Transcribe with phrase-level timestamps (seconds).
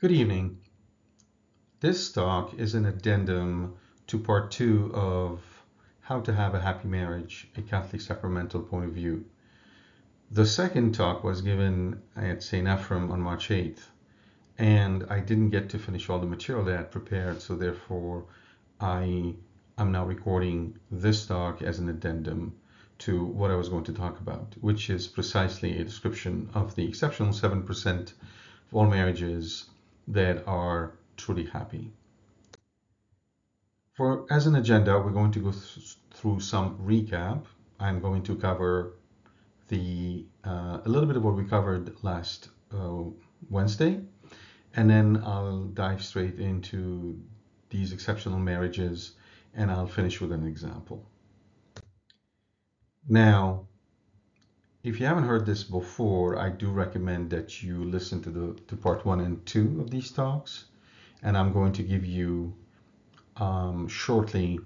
[0.00, 0.60] Good evening.
[1.80, 3.74] This talk is an addendum
[4.06, 5.42] to part two of
[6.00, 9.26] How to Have a Happy Marriage, a Catholic Sacramental Point of View.
[10.30, 12.66] The second talk was given at St.
[12.66, 13.80] Ephrem on March 8th,
[14.56, 18.24] and I didn't get to finish all the material that I had prepared, so therefore
[18.80, 19.34] I
[19.76, 22.54] am now recording this talk as an addendum
[23.00, 26.88] to what I was going to talk about, which is precisely a description of the
[26.88, 28.14] exceptional 7% of
[28.72, 29.66] all marriages
[30.12, 31.92] that are truly happy.
[33.94, 37.44] For as an agenda, we're going to go th through some recap.
[37.78, 38.94] I'm going to cover
[39.68, 43.04] the uh, a little bit of what we covered last uh,
[43.48, 44.00] Wednesday,
[44.76, 47.20] and then I'll dive straight into
[47.70, 49.12] these exceptional marriages,
[49.54, 51.06] and I'll finish with an example.
[53.08, 53.66] Now,
[54.82, 58.76] if you haven't heard this before, I do recommend that you listen to the to
[58.76, 60.64] part one and two of these talks,
[61.22, 62.54] and I'm going to give you
[63.36, 64.58] um, shortly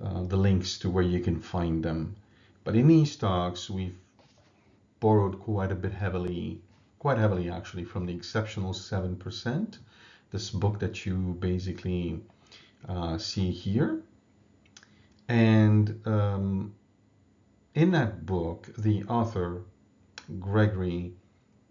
[0.00, 2.14] uh, the links to where you can find them.
[2.62, 3.98] But in these talks, we've
[5.00, 6.60] borrowed quite a bit heavily,
[7.00, 9.78] quite heavily actually, from the Exceptional Seven Percent,
[10.30, 12.20] this book that you basically
[12.88, 14.02] uh, see here,
[15.28, 16.75] and um,
[17.76, 19.62] in that book, the author,
[20.40, 21.12] Gregory,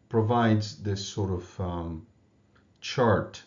[0.08, 2.06] provides this sort of um,
[2.80, 3.42] chart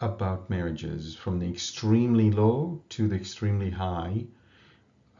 [0.00, 4.26] about marriages from the extremely low to the extremely high.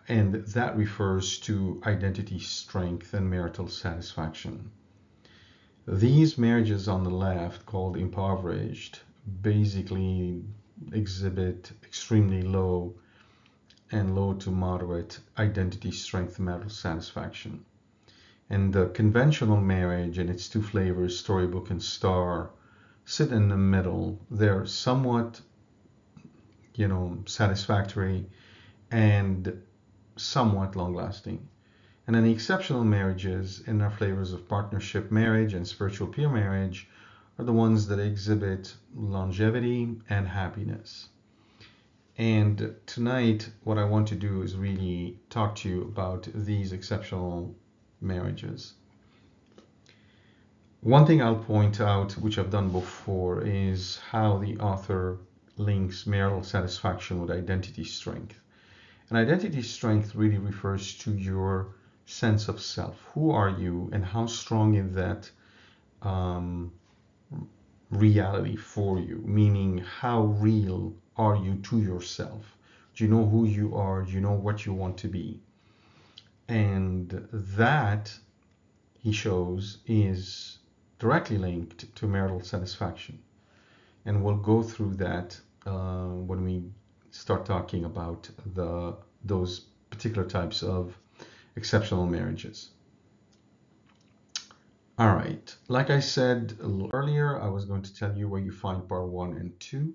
[0.08, 4.72] And that refers to identity strength and marital satisfaction.
[5.86, 9.00] These marriages on the left, called impoverished,
[9.42, 10.42] basically
[10.92, 12.96] exhibit extremely low
[13.94, 17.64] and low to moderate identity strength marital satisfaction.
[18.50, 22.50] And the conventional marriage and its two flavors, storybook and star,
[23.04, 24.18] sit in the middle.
[24.28, 25.40] They're somewhat,
[26.74, 28.26] you know, satisfactory
[28.90, 29.62] and
[30.16, 31.48] somewhat long lasting.
[32.06, 36.88] And then the exceptional marriages in their flavors of partnership marriage and spiritual peer marriage
[37.38, 41.08] are the ones that exhibit longevity and happiness.
[42.16, 47.56] And tonight, what I want to do is really talk to you about these exceptional
[48.00, 48.74] marriages.
[50.80, 55.18] One thing I'll point out, which I've done before, is how the author
[55.56, 58.38] links marital satisfaction with identity strength.
[59.08, 61.74] And identity strength really refers to your
[62.06, 63.00] sense of self.
[63.14, 65.30] Who are you, and how strong is that
[66.02, 66.72] um,
[67.90, 69.20] reality for you?
[69.24, 72.56] Meaning, how real are you to yourself?
[72.94, 74.02] Do you know who you are?
[74.02, 75.40] Do you know what you want to be?
[76.48, 78.16] And that,
[78.98, 80.58] he shows, is
[80.98, 83.18] directly linked to marital satisfaction.
[84.04, 86.62] And we'll go through that uh, when we
[87.10, 89.60] start talking about the those
[89.90, 90.98] particular types of
[91.56, 92.70] exceptional marriages.
[94.98, 96.56] All right, like I said
[96.92, 99.94] earlier, I was going to tell you where you find part one and two.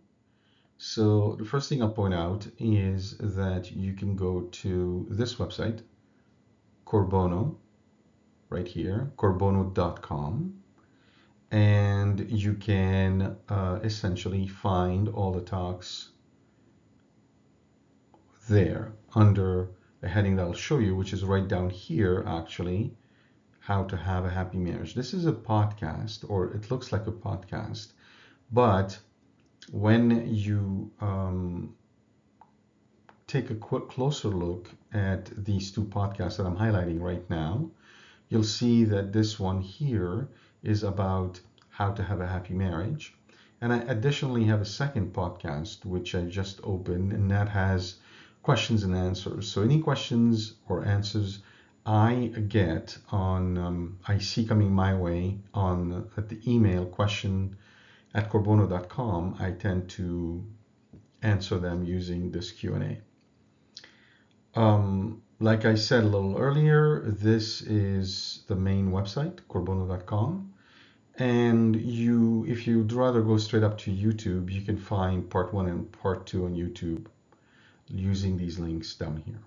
[0.81, 5.81] So the first thing I'll point out is that you can go to this website,
[6.85, 7.57] Corbono,
[8.49, 10.53] right here, corbono.com,
[11.51, 16.11] and you can uh, essentially find all the talks
[18.47, 22.95] there under a heading that I'll show you, which is right down here, actually,
[23.59, 24.95] how to have a happy marriage.
[24.95, 27.91] This is a podcast, or it looks like a podcast,
[28.53, 28.97] but
[29.71, 31.75] when you um,
[33.27, 37.69] take a quick closer look at these two podcasts that I'm highlighting right now,
[38.29, 40.27] you'll see that this one here
[40.63, 43.13] is about how to have a happy marriage.
[43.61, 47.95] And I additionally have a second podcast, which I just opened, and that has
[48.41, 49.47] questions and answers.
[49.47, 51.39] So any questions or answers
[51.85, 57.55] I get on, um, I see coming my way on at the email question
[58.13, 60.43] at corbono.com, I tend to
[61.21, 62.99] answer them using this Q&A.
[64.59, 70.53] Um, like I said a little earlier, this is the main website, corbono.com.
[71.17, 75.67] And you, if you'd rather go straight up to YouTube, you can find part one
[75.67, 77.07] and part two on YouTube
[77.87, 79.39] using these links down here.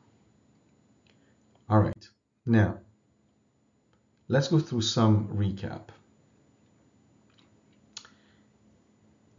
[1.68, 2.08] All right,
[2.44, 2.78] now
[4.28, 5.88] let's go through some recap.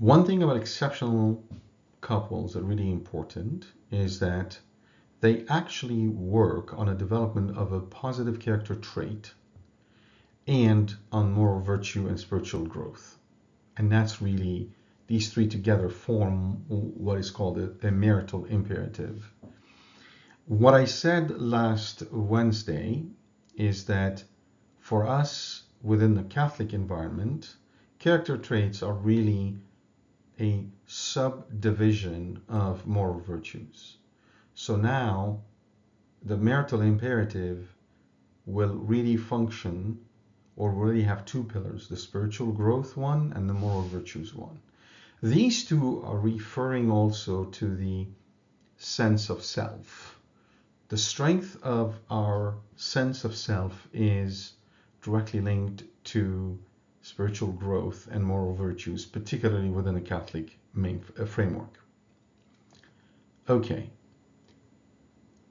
[0.03, 1.41] One thing about exceptional
[2.01, 4.59] couples that really important is that
[5.21, 9.33] they actually work on a development of a positive character trait
[10.45, 13.17] and on moral virtue and spiritual growth.
[13.77, 14.73] And that's really,
[15.07, 19.31] these three together form what is called a, a marital imperative.
[20.47, 23.05] What I said last Wednesday
[23.55, 24.21] is that
[24.81, 27.55] for us within the Catholic environment,
[27.99, 29.55] character traits are really
[30.39, 33.97] a subdivision of moral virtues.
[34.55, 35.41] So now
[36.23, 37.75] the marital imperative
[38.45, 39.99] will really function
[40.55, 44.59] or really have two pillars the spiritual growth one and the moral virtues one.
[45.21, 48.07] These two are referring also to the
[48.77, 50.19] sense of self.
[50.89, 54.53] The strength of our sense of self is
[55.01, 56.59] directly linked to
[57.05, 61.77] spiritual growth and moral virtues, particularly within a Catholic main, uh, framework.
[63.49, 63.89] Okay.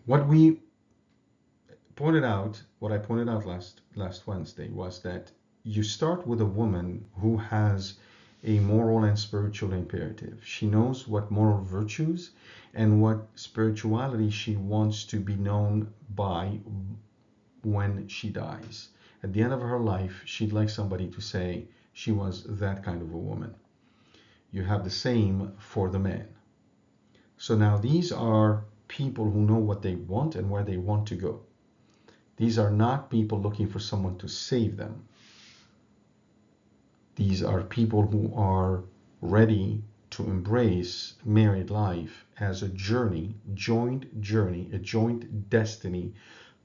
[0.07, 0.61] What we
[1.95, 5.31] pointed out, what I pointed out last last Wednesday was that
[5.63, 7.99] you start with a woman who has
[8.45, 10.41] a moral and spiritual imperative.
[10.43, 12.31] She knows what moral virtues
[12.73, 16.61] and what spirituality she wants to be known by
[17.63, 18.89] when she dies
[19.23, 23.01] at the end of her life, she'd like somebody to say she was that kind
[23.01, 23.55] of a woman.
[24.51, 26.29] You have the same for the man.
[27.37, 31.15] So now these are people who know what they want and where they want to
[31.15, 31.41] go.
[32.37, 35.05] These are not people looking for someone to save them.
[37.15, 38.85] These are people who are
[39.21, 46.13] ready to embrace married life as a journey, joint journey, a joint destiny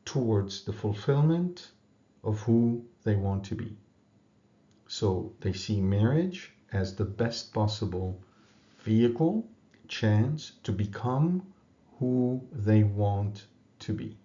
[0.05, 1.71] towards the fulfillment
[2.27, 3.77] of who they want to be.
[4.87, 8.21] So they see marriage as the best possible
[8.79, 9.47] vehicle,
[9.87, 11.41] chance to become
[11.99, 13.45] who they want
[13.79, 14.17] to be.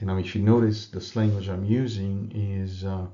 [0.00, 3.06] You know, if you notice this language I'm using is, uh,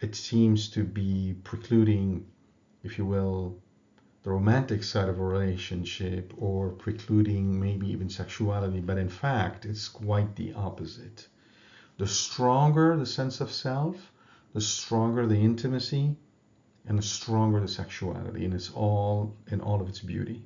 [0.00, 2.26] it seems to be precluding,
[2.84, 3.58] if you will,
[4.22, 9.88] the romantic side of a relationship or precluding maybe even sexuality, but in fact, it's
[9.88, 11.28] quite the opposite.
[11.98, 14.12] The stronger the sense of self,
[14.52, 16.16] the stronger the intimacy,
[16.86, 20.44] and the stronger the sexuality, and it's all in all of its beauty.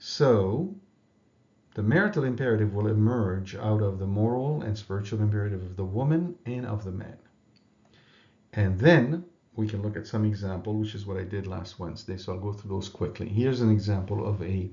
[0.00, 0.74] So,
[1.74, 6.36] the marital imperative will emerge out of the moral and spiritual imperative of the woman
[6.44, 7.18] and of the man.
[8.52, 9.24] And then
[9.54, 12.16] we can look at some example, which is what I did last Wednesday.
[12.16, 13.28] So I'll go through those quickly.
[13.28, 14.70] Here's an example of a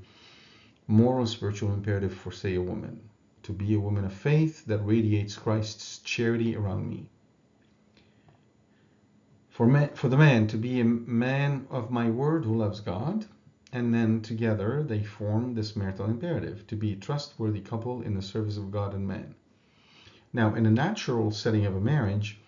[0.88, 3.00] moral spiritual imperative for, say, a woman
[3.44, 7.08] to be a woman of faith that radiates Christ's charity around me.
[9.50, 13.26] For, man, for the man to be a man of my word who loves God,
[13.74, 18.22] and then together they form this marital imperative to be a trustworthy couple in the
[18.22, 19.36] service of God and man.
[20.34, 22.40] Now, in a natural setting of a marriage,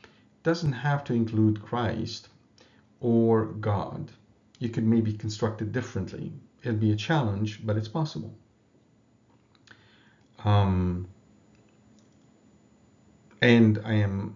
[0.44, 2.30] doesn't have to include Christ
[3.00, 4.12] or God.
[4.60, 6.34] You could maybe construct it differently.
[6.62, 8.34] It'd be a challenge, but it's possible.
[10.46, 11.08] Um,
[13.42, 14.36] and I am,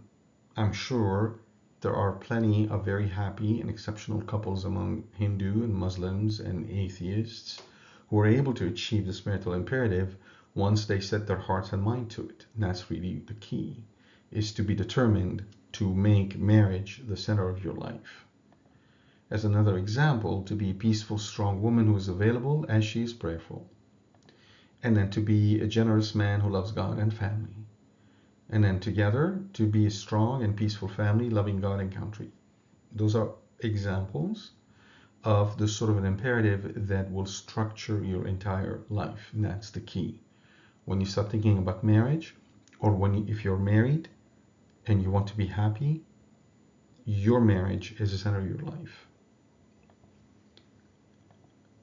[0.56, 1.39] I'm sure
[1.81, 7.62] there are plenty of very happy and exceptional couples among Hindu and Muslims and atheists
[8.09, 10.15] who are able to achieve this marital imperative
[10.56, 12.45] once they set their hearts and mind to it.
[12.56, 13.83] And that's really the key,
[14.31, 15.44] is to be determined
[15.74, 18.25] to make marriage the center of your life.
[19.30, 23.11] As another example, to be a peaceful, strong woman who is available as she is
[23.11, 23.69] prayerful
[24.84, 27.56] and then to be a generous man who loves God and family.
[28.50, 32.31] And then together to be a strong and peaceful family, loving God and country.
[32.94, 34.52] Those are examples
[35.24, 39.31] of the sort of an imperative that will structure your entire life.
[39.34, 40.22] And that's the key.
[40.86, 42.36] When you start thinking about marriage,
[42.80, 44.07] or when you, if you're married
[44.86, 46.04] and you want to be happy,
[47.06, 49.07] your marriage is the center of your life.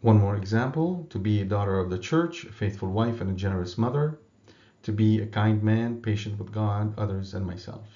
[0.05, 3.33] One more example to be a daughter of the church, a faithful wife, and a
[3.33, 4.19] generous mother,
[4.83, 7.87] to be a kind man, patient with God, others, and myself,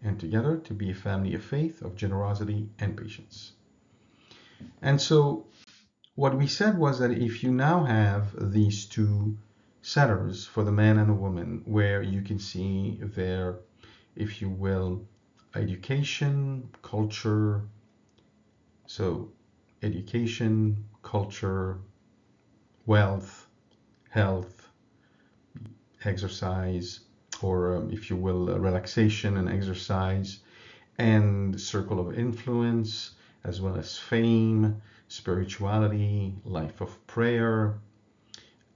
[0.00, 3.54] and together to be a family of faith, of generosity, and patience.
[4.80, 5.48] And so,
[6.14, 9.36] what we said was that if you now have these two
[9.82, 13.58] centers for the man and the woman, where you can see their,
[14.14, 15.04] if you will,
[15.56, 17.62] education, culture,
[18.86, 19.32] so
[19.82, 21.78] education, culture,
[22.84, 23.46] wealth,
[24.10, 24.68] health,
[26.04, 27.00] exercise,
[27.40, 30.40] or um, if you will, uh, relaxation and exercise,
[30.98, 33.12] and circle of influence,
[33.44, 37.78] as well as fame, spirituality, life of prayer,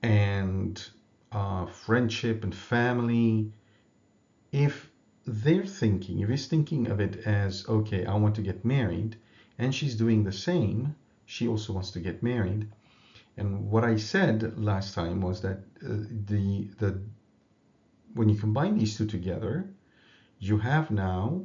[0.03, 0.89] and
[1.33, 3.51] uh, friendship and family.
[4.53, 4.89] If
[5.27, 9.17] they're thinking, if he's thinking of it as, okay, I want to get married,
[9.59, 10.95] and she's doing the same,
[11.31, 12.69] she also wants to get married.
[13.37, 17.01] And what I said last time was that uh, the the
[18.15, 19.71] when you combine these two together,
[20.41, 21.45] you have now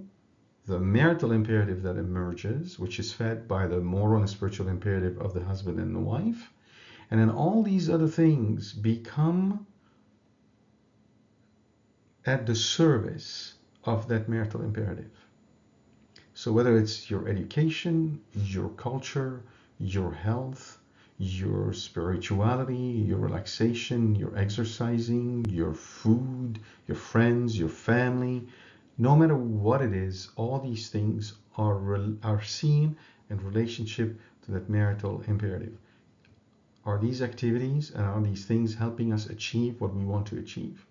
[0.65, 5.35] the marital imperative that emerges, which is fed by the moral and spiritual imperative of
[5.35, 6.51] the husband and the wife.
[7.11, 9.67] And then all these other things become
[12.25, 15.11] at the service of that marital imperative.
[16.33, 19.43] So whether it's your education, your culture,
[19.79, 20.79] your health,
[21.17, 28.47] your spirituality, your relaxation, your exercising, your food, your friends, your family,
[28.97, 32.95] no matter what it is, all these things are, are seen
[33.29, 35.77] in relationship to that marital imperative.
[36.85, 40.85] Are these activities and are these things helping us achieve what we want to achieve?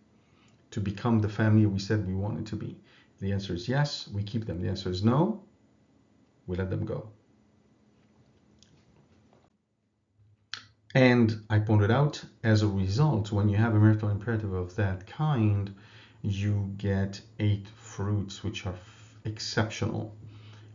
[0.72, 2.76] To become the family we said we wanted to be?
[3.20, 4.60] the answer is yes, we keep them.
[4.60, 5.42] The answer is no,
[6.46, 7.08] we let them go.
[10.94, 15.08] And I pointed out, as a result, when you have a marital imperative of that
[15.08, 15.74] kind,
[16.22, 18.76] you get eight fruits which are
[19.24, 20.14] exceptional.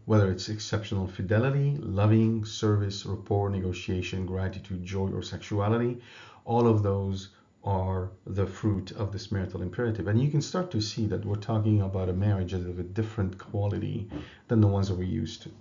[0.04, 6.02] Whether it's exceptional fidelity, loving, service, rapport, negotiation, gratitude, joy, or sexuality,
[6.44, 7.30] all of those
[7.64, 10.08] are the fruit of this marital imperative.
[10.08, 13.38] And you can start to see that we're talking about a marriage of a different
[13.38, 14.10] quality
[14.50, 15.52] than the ones that we're used to.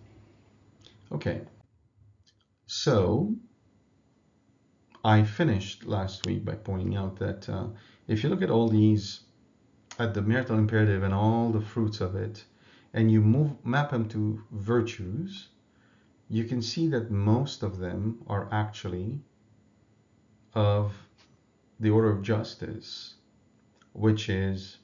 [1.13, 1.43] Okay,
[2.67, 3.35] so
[5.09, 7.69] I finished last week by pointing out that uh,
[8.07, 9.21] if you look at all these,
[9.99, 12.45] at the marital imperative and all the fruits of it,
[12.93, 15.49] and you move map them to virtues,
[16.29, 19.19] you can see that most of them are actually
[20.53, 20.93] of
[21.81, 23.15] the order of justice,
[23.95, 24.77] which is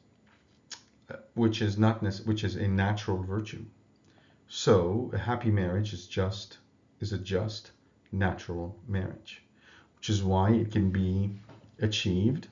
[1.34, 3.66] which is not which is a natural virtue.
[4.48, 6.56] So a happy marriage is just
[6.98, 7.72] is a just
[8.10, 9.43] natural marriage
[10.04, 11.30] which is why it can be
[11.80, 12.48] achieved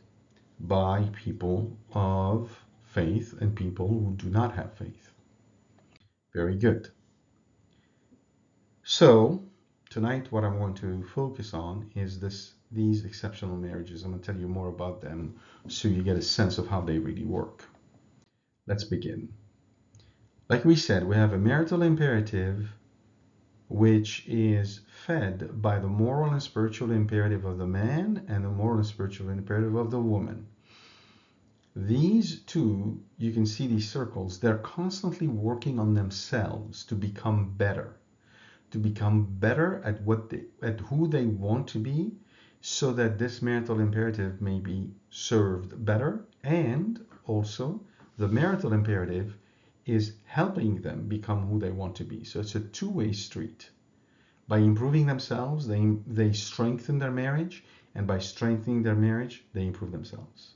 [0.60, 2.50] by people of
[2.94, 5.10] faith and people who do not have faith.
[6.32, 6.88] Very good.
[8.84, 9.42] So
[9.90, 14.02] tonight what I'm going to focus on is this these exceptional marriages.
[14.02, 15.34] I'm going to tell you more about them
[15.68, 17.64] so you get a sense of how they really work.
[18.66, 19.28] Let's begin.
[20.48, 22.70] Like we said, we have a marital imperative
[23.72, 28.76] which is fed by the moral and spiritual imperative of the man and the moral
[28.76, 30.46] and spiritual imperative of the woman.
[31.74, 37.96] These two, you can see these circles, they're constantly working on themselves to become better,
[38.72, 42.12] to become better at what they, at who they want to be,
[42.60, 47.80] so that this marital imperative may be served better, and also
[48.18, 49.38] the marital imperative
[49.84, 52.24] is helping them become who they want to be.
[52.24, 53.70] So it's a two-way street.
[54.48, 59.92] By improving themselves, they, they strengthen their marriage, and by strengthening their marriage, they improve
[59.92, 60.54] themselves.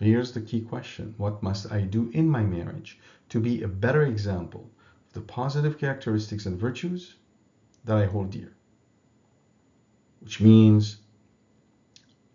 [0.00, 1.14] Here's the key question.
[1.18, 2.98] What must I do in my marriage
[3.28, 4.70] to be a better example
[5.06, 7.14] of the positive characteristics and virtues
[7.84, 8.52] that I hold dear?
[10.20, 10.96] Which means,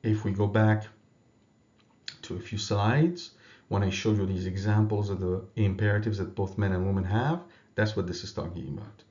[0.04, 0.88] if we go back
[2.24, 3.32] to a few slides,
[3.69, 7.43] when I showed you these examples of the imperatives that both men and women have,
[7.75, 9.03] that's what this is talking about.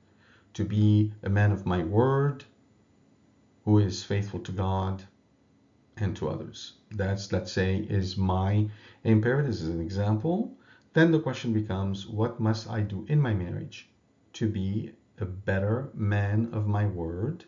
[0.55, 2.43] To be a man of my word,
[3.63, 5.03] who is faithful to God
[5.95, 6.73] and to others.
[6.91, 8.67] That's, let's say, is my
[9.03, 10.57] imperative as an example.
[10.93, 13.89] Then the question becomes, what must I do in my marriage
[14.33, 17.45] to be a better man of my word,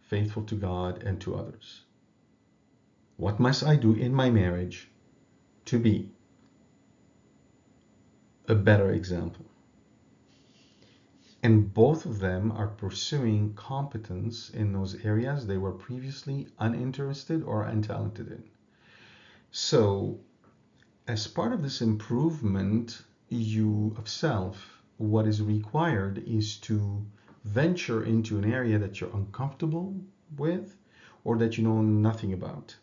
[0.00, 1.84] faithful to God and to others?
[3.16, 4.91] What must I do in my marriage
[5.66, 6.10] to be
[8.48, 9.46] a better example.
[11.42, 17.64] And both of them are pursuing competence in those areas they were previously uninterested or
[17.64, 18.44] untalented in.
[19.50, 20.20] So,
[21.08, 27.04] as part of this improvement you of self, what is required is to
[27.44, 29.96] venture into an area that you're uncomfortable
[30.36, 30.76] with
[31.24, 32.76] or that you know nothing about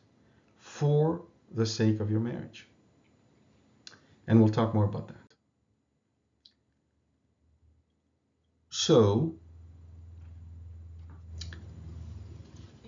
[0.57, 1.21] for
[1.51, 2.68] the sake of your marriage.
[4.29, 5.15] And we'll talk more about that.
[8.69, 9.33] So,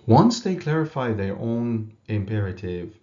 [0.06, 2.96] once they clarify their own imperative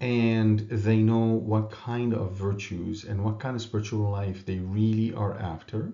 [0.00, 5.12] and they know what kind of virtues and what kind of spiritual life they really
[5.12, 5.92] are after,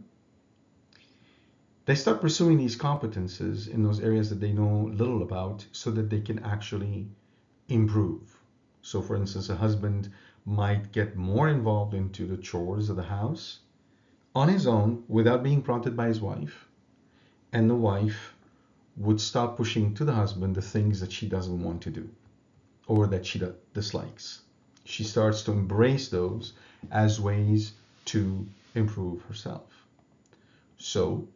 [1.86, 6.10] they start pursuing these competences in those areas that they know little about so that
[6.10, 7.08] they can actually
[7.68, 8.36] improve.
[8.82, 10.10] So, for instance, a husband
[10.46, 13.58] might get more involved into the chores of the house
[14.34, 16.68] on his own without being prompted by his wife.
[17.52, 18.34] And the wife
[18.96, 22.08] would stop pushing to the husband the things that she doesn't want to do
[22.86, 23.42] or that she
[23.74, 24.42] dislikes.
[24.84, 26.52] She starts to embrace those
[26.90, 27.72] as ways
[28.06, 29.64] to improve herself.
[30.78, 31.26] So,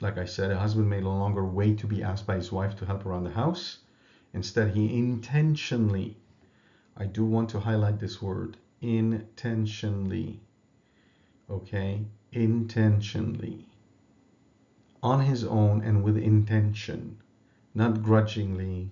[0.00, 2.76] like I said, a husband may no longer wait to be asked by his wife
[2.76, 3.78] to help around the house.
[4.32, 6.16] Instead, he intentionally,
[6.98, 10.40] I do want to highlight this word, intentionally,
[11.50, 13.68] okay, intentionally,
[15.02, 17.20] on his own and with intention,
[17.74, 18.90] not grudgingly,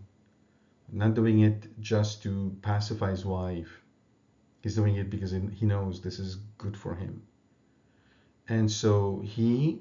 [0.93, 3.81] not doing it just to pacify his wife.
[4.63, 7.23] He's doing it because he knows this is good for him.
[8.49, 9.81] And so he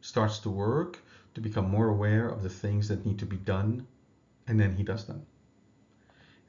[0.00, 0.98] starts to work
[1.34, 3.86] to become more aware of the things that need to be done,
[4.48, 5.24] and then he does them.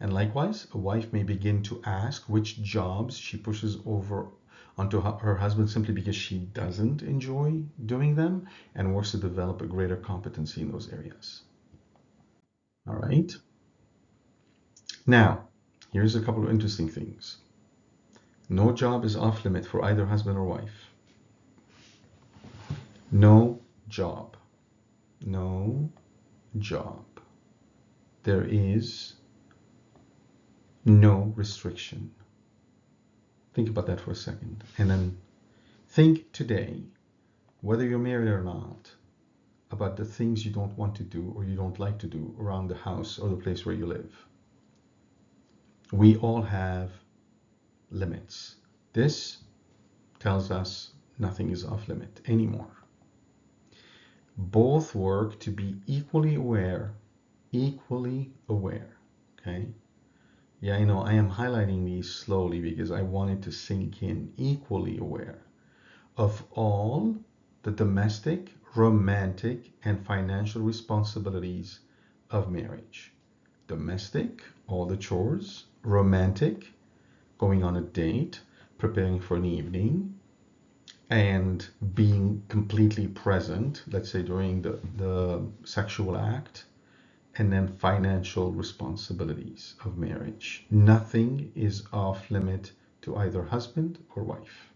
[0.02, 4.30] And likewise, a wife may begin to ask which jobs she pushes over
[4.76, 9.68] onto her husband simply because she doesn't enjoy doing them and wants to develop a
[9.68, 11.44] greater competency in those areas.
[12.88, 13.32] All right.
[15.06, 15.48] Now,
[15.94, 17.38] here's a couple of interesting things.
[18.50, 20.90] No job is off limit for either husband or wife.
[23.12, 24.36] No job.
[25.24, 25.92] No
[26.58, 27.06] job.
[28.24, 29.14] There is
[30.86, 32.12] no restriction.
[33.54, 34.64] Think about that for a second.
[34.78, 35.18] And then
[35.90, 36.84] think today,
[37.62, 38.92] whether you're married or not,
[39.72, 42.68] about the things you don't want to do or you don't like to do around
[42.68, 44.14] the house or the place where you live.
[45.92, 46.92] We all have
[47.90, 48.56] limits.
[48.94, 49.38] This
[50.20, 52.82] tells us nothing is off limit anymore
[54.38, 56.94] both work to be equally aware,
[57.52, 58.98] equally aware,
[59.40, 59.68] okay?
[60.64, 61.02] Yeah, I know.
[61.02, 65.40] I am highlighting these slowly because I wanted to sink in equally aware
[66.18, 67.16] of all
[67.64, 71.80] the domestic, romantic, and financial responsibilities
[72.30, 73.12] of marriage.
[73.68, 76.72] Domestic, all the chores, romantic,
[77.40, 78.42] going on a date,
[78.78, 80.14] preparing for an evening,
[81.10, 86.66] and being completely present, let's say during the, the sexual act,
[87.38, 90.66] and then financial responsibilities of marriage.
[90.70, 94.72] Nothing is off limit to either husband or wife.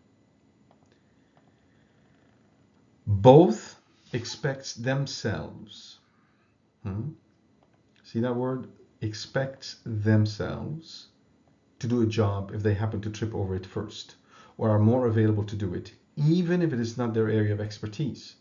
[3.06, 3.82] Both
[4.14, 6.00] expects themselves.
[6.84, 7.10] Hmm?
[8.04, 8.68] See that word?
[9.02, 11.08] Expects themselves
[11.80, 14.16] to do a job if they happen to trip over it first
[14.58, 17.60] or are more available to do it even if it is not their area of
[17.60, 18.36] expertise.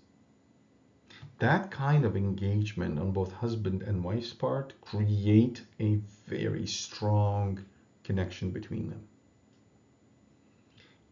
[1.39, 7.65] That kind of engagement on both husband and wife's part create a very strong
[8.05, 9.09] connection between them.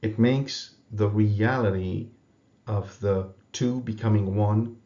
[0.01, 2.09] It makes the reality
[2.67, 4.77] of the two becoming one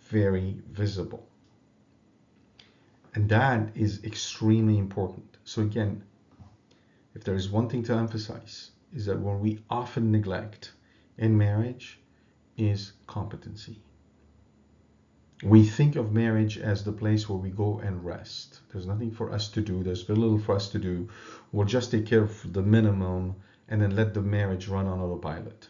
[0.00, 1.26] very visible.
[3.14, 5.36] And that is extremely important.
[5.44, 6.02] So again,
[7.14, 10.72] if there is one thing to emphasize, is that what we often neglect
[11.18, 11.98] in marriage
[12.56, 13.80] is competency.
[15.42, 18.60] We think of marriage as the place where we go and rest.
[18.72, 19.82] There's nothing for us to do.
[19.82, 21.08] There's very little for us to do.
[21.52, 23.36] We'll just take care of the minimum
[23.68, 25.68] and then let the marriage run on autopilot.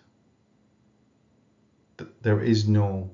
[2.22, 3.10] There is no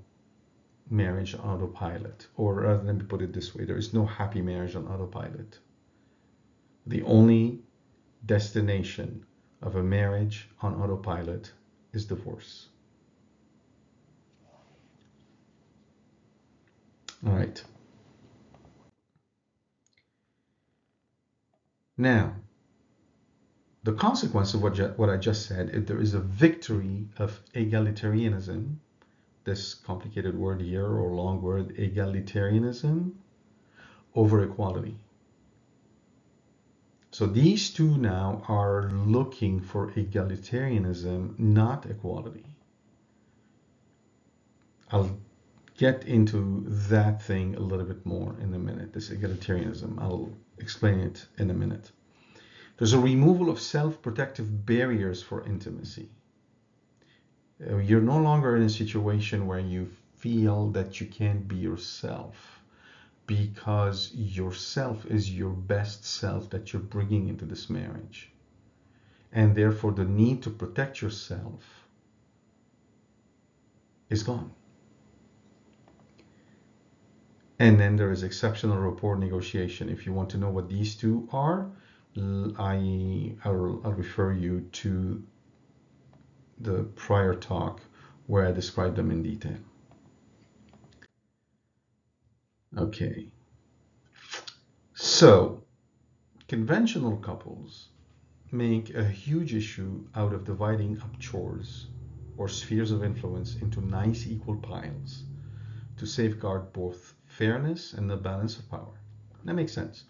[0.90, 2.26] marriage on autopilot.
[2.36, 5.58] Or rather, let me put it this way there is no happy marriage on autopilot.
[6.86, 7.60] The only
[8.26, 9.24] destination
[9.62, 11.52] of a marriage on autopilot
[11.92, 12.68] is divorce.
[17.26, 17.62] All right.
[21.96, 22.34] Now,
[23.84, 28.76] the consequence of what, what I just said, if there is a victory of egalitarianism,
[29.44, 33.12] this complicated word here or long word, egalitarianism,
[34.14, 34.98] over equality.
[37.10, 42.46] So these two now are looking for egalitarianism, not equality.
[44.90, 45.18] I'll
[45.76, 50.00] get into that thing a little bit more in a minute, this egalitarianism.
[50.00, 51.90] I'll explain it in a minute.
[52.76, 56.08] There's a removal of self-protective barriers for intimacy.
[57.60, 62.60] Uh, you're no longer in a situation where you feel that you can't be yourself
[63.26, 68.30] because yourself is your best self that you're bringing into this marriage.
[69.32, 71.86] And therefore, the need to protect yourself
[74.10, 74.52] is gone.
[77.62, 79.88] And then there is exceptional rapport negotiation.
[79.88, 81.70] If you want to know what these two are,
[82.18, 85.22] I, I'll, I'll refer you to
[86.58, 87.80] the prior talk
[88.26, 89.58] where I described them in detail.
[92.76, 93.28] Okay.
[94.94, 95.62] So,
[96.48, 97.90] conventional couples
[98.50, 101.86] make a huge issue out of dividing up chores
[102.36, 105.22] or spheres of influence into nice equal piles
[105.96, 108.94] to safeguard both fairness and the balance of power.
[109.44, 110.04] That makes sense.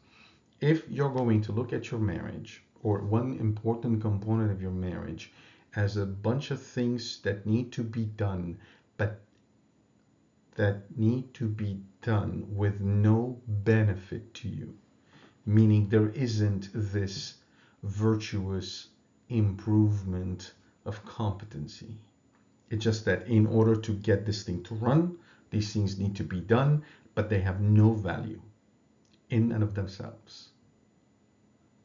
[0.61, 5.32] If you're going to look at your marriage or one important component of your marriage
[5.76, 8.58] as a bunch of things that need to be done,
[8.96, 9.20] but
[10.56, 14.74] that need to be done with no benefit to you,
[15.46, 17.35] meaning there isn't this
[17.82, 18.88] virtuous
[19.28, 20.52] improvement
[20.85, 21.96] of competency.
[22.70, 25.16] It's just that in order to get this thing to run,
[25.50, 26.82] these things need to be done,
[27.14, 28.40] but they have no value
[29.31, 30.51] in and of themselves.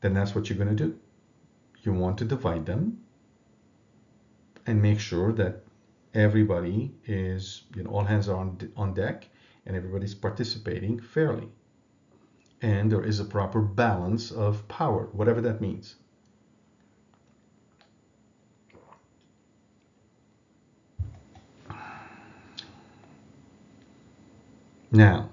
[0.01, 0.99] Then that's what you're going to do.
[1.81, 3.03] You want to divide them
[4.65, 5.63] and make sure that
[6.13, 9.27] everybody is, you know, all hands are on, on deck
[9.65, 11.47] and everybody's participating fairly.
[12.61, 15.95] And there is a proper balance of power, whatever that means.
[24.91, 25.31] Now,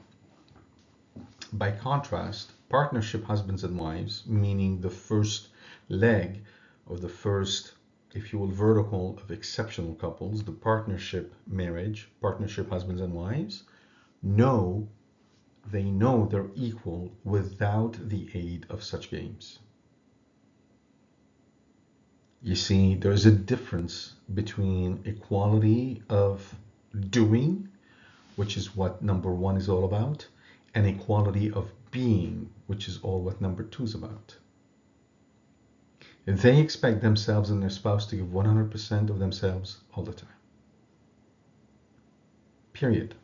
[1.53, 5.49] by contrast, partnership husbands and wives, meaning the first
[5.89, 6.43] leg
[6.89, 7.75] of the first,
[8.15, 13.63] if you will, vertical of exceptional couples, the partnership marriage, partnership husbands and wives,
[14.23, 14.89] know
[15.71, 19.61] they know they're equal without the aid of such games.
[22.43, 26.55] You see, there's a difference between equality of
[27.11, 27.69] doing
[28.37, 30.27] which is what number one is all about,
[30.75, 34.37] and equality of being, which is all what number two is about.
[36.27, 40.29] They expect themselves and their spouse to give 100% of themselves all the time.
[42.73, 43.15] Period.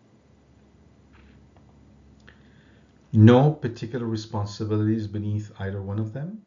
[3.13, 6.43] No particular responsibilities beneath either one of them.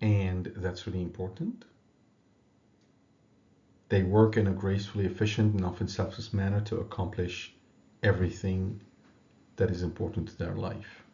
[0.00, 1.64] And that's really important.
[3.94, 7.54] They work in a gracefully efficient and often selfless manner to accomplish
[8.02, 8.80] everything
[9.54, 11.04] that is important to their life.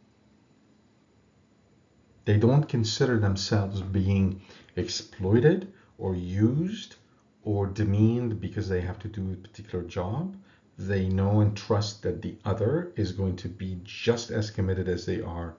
[2.24, 4.40] They don't consider themselves being
[4.76, 6.96] exploited or used
[7.42, 10.34] or demeaned because they have to do a particular job.
[10.78, 15.04] They know and trust that the other is going to be just as committed as
[15.04, 15.54] they are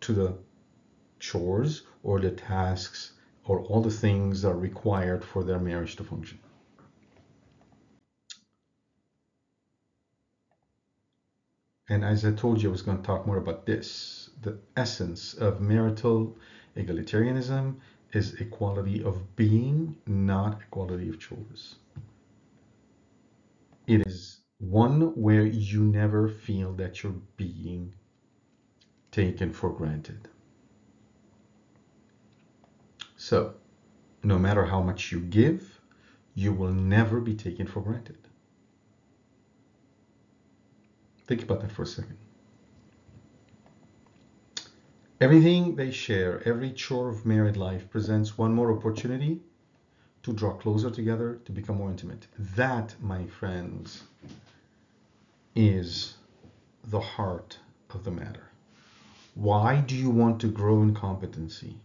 [0.00, 0.38] to the
[1.18, 3.12] chores or the tasks
[3.44, 6.38] or all the things that are required for their marriage to function.
[11.92, 14.30] And as I told you, I was going to talk more about this.
[14.40, 16.34] The essence of marital
[16.74, 17.74] egalitarianism
[18.14, 21.74] is equality of being, not equality of chores.
[23.86, 27.92] It is one where you never feel that you're being
[29.10, 30.28] taken for granted.
[33.18, 33.52] So,
[34.22, 35.78] no matter how much you give,
[36.34, 38.21] you will never be taken for granted.
[41.26, 42.16] Think about that for a second.
[45.20, 49.40] Everything they share, every chore of married life presents one more opportunity
[50.24, 52.26] to draw closer together, to become more intimate.
[52.56, 54.02] That, my friends,
[55.54, 56.16] is
[56.84, 57.58] the heart
[57.90, 58.48] of the matter.
[59.34, 61.78] Why do you want to grow in competency?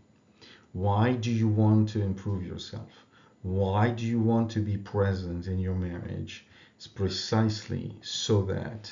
[0.73, 3.05] Why do you want to improve yourself?
[3.43, 6.45] Why do you want to be present in your marriage?
[6.75, 8.91] It's precisely so that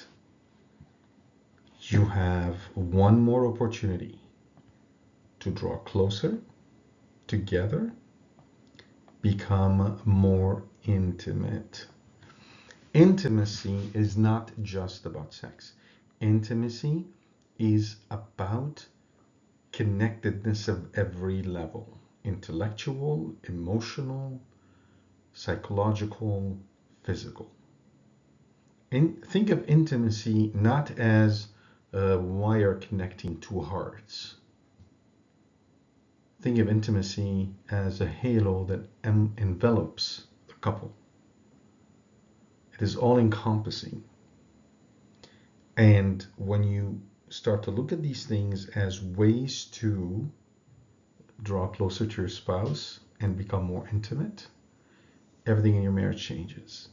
[1.91, 4.19] you have one more opportunity
[5.39, 6.39] to draw closer
[7.28, 7.93] together,
[9.21, 11.86] become more intimate.
[12.93, 15.74] Intimacy is not just about sex.
[16.21, 17.06] Intimacy
[17.60, 18.86] is about
[19.71, 24.41] connectedness of every level intellectual, emotional,
[25.34, 26.58] psychological,
[27.04, 27.52] physical.
[28.89, 31.50] In, think of intimacy not as
[31.93, 34.36] a wire connecting two hearts.
[36.41, 40.93] Think of intimacy as a halo that em- envelops the couple.
[42.74, 44.04] It is all encompassing.
[45.78, 50.30] And when you start to look at these things as ways to
[51.41, 54.48] draw closer to your spouse and become more intimate,
[55.45, 56.89] everything in your marriage changes.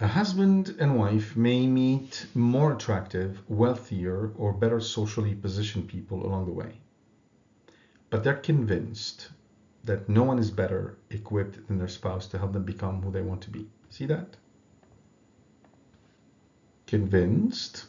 [0.00, 6.46] A husband and wife may meet more attractive, wealthier, or better socially positioned people along
[6.46, 6.78] the way.
[8.08, 9.30] But they're convinced
[9.82, 13.22] that no one is better equipped than their spouse to help them become who they
[13.22, 13.68] want to be.
[13.90, 14.36] See that?
[16.86, 17.86] Convinced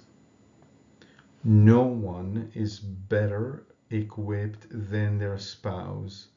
[1.43, 6.29] no one is better equipped than their spouse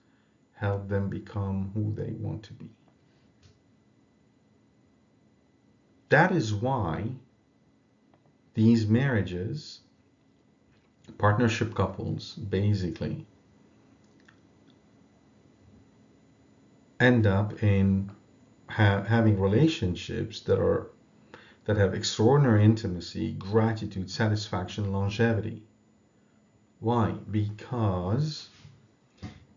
[0.52, 2.68] help them become who they want to be.
[6.12, 7.12] That is why
[8.53, 9.81] these marriages,
[11.16, 13.27] partnership couples, basically
[17.01, 18.11] end up in
[18.68, 20.90] ha- having relationships that are
[21.64, 25.62] that have extraordinary intimacy, gratitude, satisfaction, longevity.
[26.79, 27.12] Why?
[27.31, 28.51] Because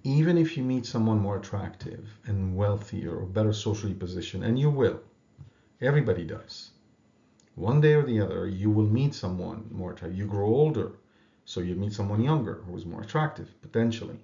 [0.05, 4.69] even if you meet someone more attractive and wealthier or better socially positioned, and you
[4.69, 5.01] will,
[5.81, 6.71] Everybody does.
[7.55, 10.17] One day or the other, you will meet someone more attractive.
[10.17, 10.93] You grow older,
[11.43, 14.19] so you meet someone younger who is more attractive, potentially.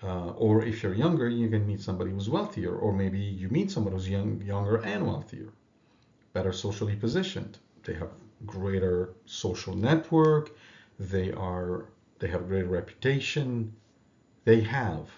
[0.00, 3.72] Uh, or if you're younger, you can meet somebody who's wealthier, or maybe you meet
[3.72, 5.48] someone who's young, younger and wealthier,
[6.32, 7.58] better socially positioned.
[7.82, 8.10] They have
[8.46, 10.56] greater social network.
[11.00, 11.86] They are
[12.20, 13.74] they have greater reputation.
[14.44, 15.10] They have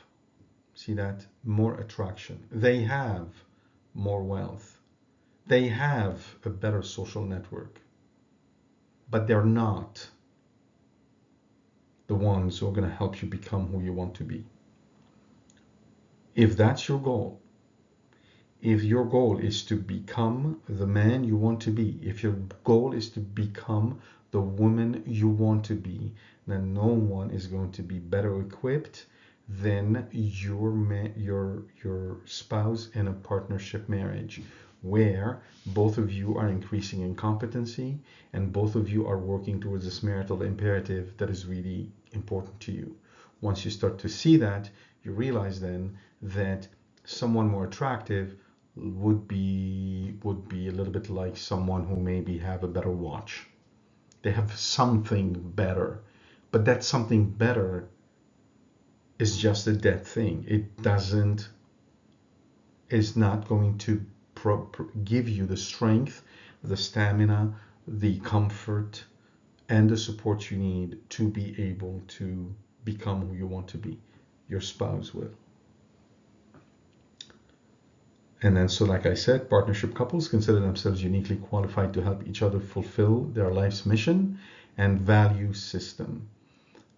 [0.74, 2.46] see that more attraction.
[2.50, 3.28] They have
[3.94, 4.75] more wealth
[5.46, 7.80] they have a better social network,
[9.10, 10.08] but they're not
[12.08, 14.44] the ones who are going to help you become who you want to be.
[16.34, 17.40] If that's your goal,
[18.60, 22.92] if your goal is to become the man you want to be, if your goal
[22.92, 24.00] is to become
[24.32, 26.12] the woman you want to be,
[26.46, 29.06] then no one is going to be better equipped
[29.48, 30.76] than your
[31.16, 34.42] your your spouse in a partnership marriage
[34.90, 37.98] where both of you are increasing in competency
[38.32, 42.72] and both of you are working towards this marital imperative that is really important to
[42.72, 42.96] you.
[43.40, 44.70] Once you start to see that,
[45.02, 46.68] you realize then that
[47.04, 48.36] someone more attractive
[48.76, 53.46] would be would be a little bit like someone who maybe have a better watch.
[54.22, 56.00] They have something better,
[56.50, 57.88] but that something better
[59.18, 60.44] is just a dead thing.
[60.46, 61.48] It doesn't
[62.88, 64.04] is not going to
[64.54, 66.22] pro- give you the strength,
[66.62, 67.54] the stamina,
[67.88, 69.04] the comfort,
[69.68, 72.54] and the support you need to be able to
[72.84, 73.98] become who you want to be.
[74.48, 75.30] Your spouse will.
[78.42, 82.42] And then, so like I said, partnership couples consider themselves uniquely qualified to help each
[82.42, 84.38] other fulfill their life's mission
[84.78, 86.28] and value system.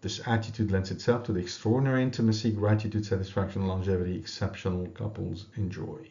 [0.00, 6.08] This attitude lends itself to the extraordinary intimacy, gratitude, satisfaction, longevity exceptional couples enjoy.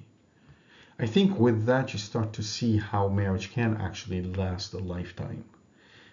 [1.00, 5.44] I think with that, you start to see how marriage can actually last a lifetime,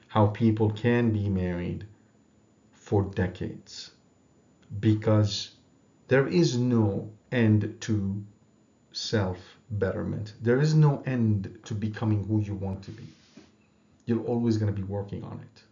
[0.09, 1.87] how people can be married
[2.73, 3.93] for decades,
[4.81, 5.53] because
[6.09, 8.23] there is no end to
[8.93, 10.35] self betterment.
[10.43, 13.07] There is no end to becoming who you want to be.
[14.05, 15.63] You're always going to be working on it.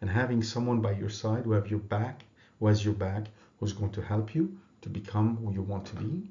[0.00, 2.24] And having someone by your side who have your back,
[2.58, 3.26] who has your back,
[3.58, 6.22] who's going to help you to become who you want to be,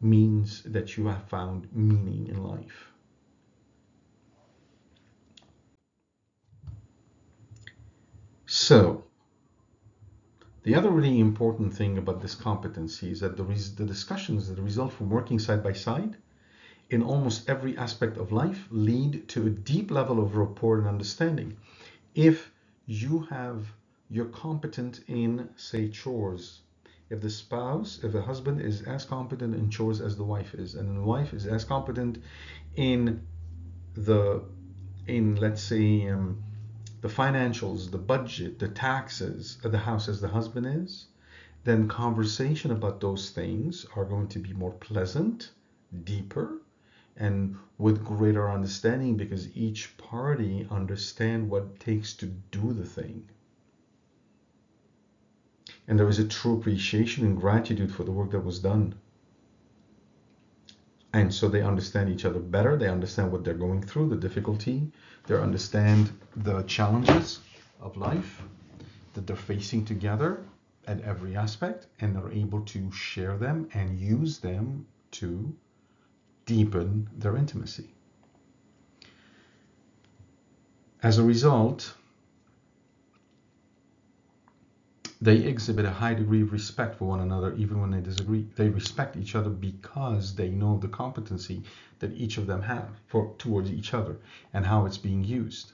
[0.00, 2.90] means that you have found meaning in life.
[8.46, 9.04] So,
[10.62, 14.92] the other really important thing about this competency is that the, the discussions that result
[14.92, 16.16] from working side by side
[16.90, 21.56] in almost every aspect of life lead to a deep level of rapport and understanding.
[22.14, 22.50] If
[22.86, 23.72] you have,
[24.08, 26.62] you're competent in, say, chores,
[27.10, 30.76] if the spouse, if the husband is as competent in chores as the wife is,
[30.76, 32.22] and the wife is as competent
[32.76, 33.26] in
[33.94, 34.44] the,
[35.08, 36.40] in let's say, um,
[37.00, 41.08] the financials, the budget, the taxes of the house as the husband is,
[41.64, 45.50] then conversation about those things are going to be more pleasant,
[46.04, 46.58] deeper,
[47.16, 53.28] and with greater understanding because each party understand what it takes to do the thing
[55.90, 58.94] and there is a true appreciation and gratitude for the work that was done.
[61.12, 62.76] And so they understand each other better.
[62.76, 64.92] They understand what they're going through, the difficulty.
[65.26, 67.40] They understand the challenges
[67.80, 68.40] of life
[69.14, 70.44] that they're facing together
[70.86, 75.52] at every aspect, and they're able to share them and use them to
[76.46, 77.88] deepen their intimacy.
[81.02, 81.94] As a result,
[85.22, 88.46] they exhibit a high degree of respect for one another even when they disagree.
[88.56, 91.62] They respect each other because they know the competency
[91.98, 94.16] that each of them have for towards each other
[94.54, 95.72] and how it's being used.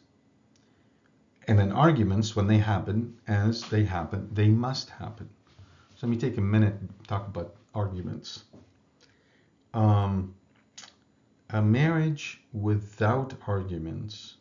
[1.46, 5.28] And then arguments, when they happen, as they happen, they must happen.
[5.94, 6.74] So let me take a minute
[7.06, 8.42] talk about arguments.
[9.72, 10.34] Um,
[11.50, 14.34] a marriage without arguments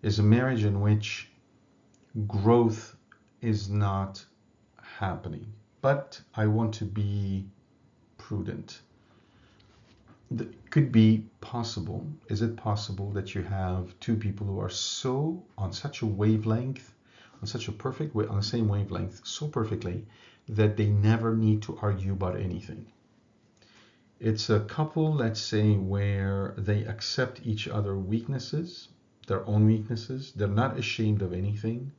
[0.00, 1.28] is a marriage in which
[2.26, 2.91] growth
[3.42, 4.24] is not
[4.80, 5.46] happening.
[5.82, 7.44] But I want to be
[8.16, 8.80] prudent.
[10.30, 12.06] It could be possible.
[12.28, 16.94] Is it possible that you have two people who are so on such a wavelength,
[17.40, 20.06] on such a perfect way, on the same wavelength, so perfectly
[20.48, 22.86] that they never need to argue about anything?
[24.20, 28.88] It's a couple, let's say, where they accept each other weaknesses,
[29.26, 30.32] their own weaknesses.
[30.36, 31.90] They're not ashamed of anything.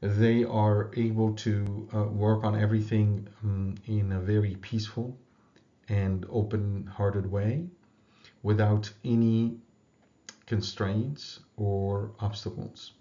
[0.00, 5.18] They are able to uh, work on everything um, in a very peaceful
[5.88, 7.66] and open-hearted way
[8.42, 9.58] without any
[10.46, 12.92] constraints or obstacles.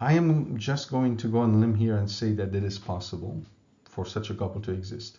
[0.00, 3.40] I am just going to go on limb here and say that it is possible
[3.84, 5.18] for such a couple to exist.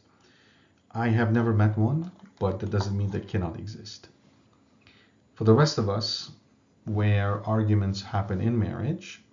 [0.91, 4.09] I have never met one, but that doesn't mean they cannot exist.
[5.35, 6.31] For the rest of us,
[6.83, 9.23] where arguments happen in marriage,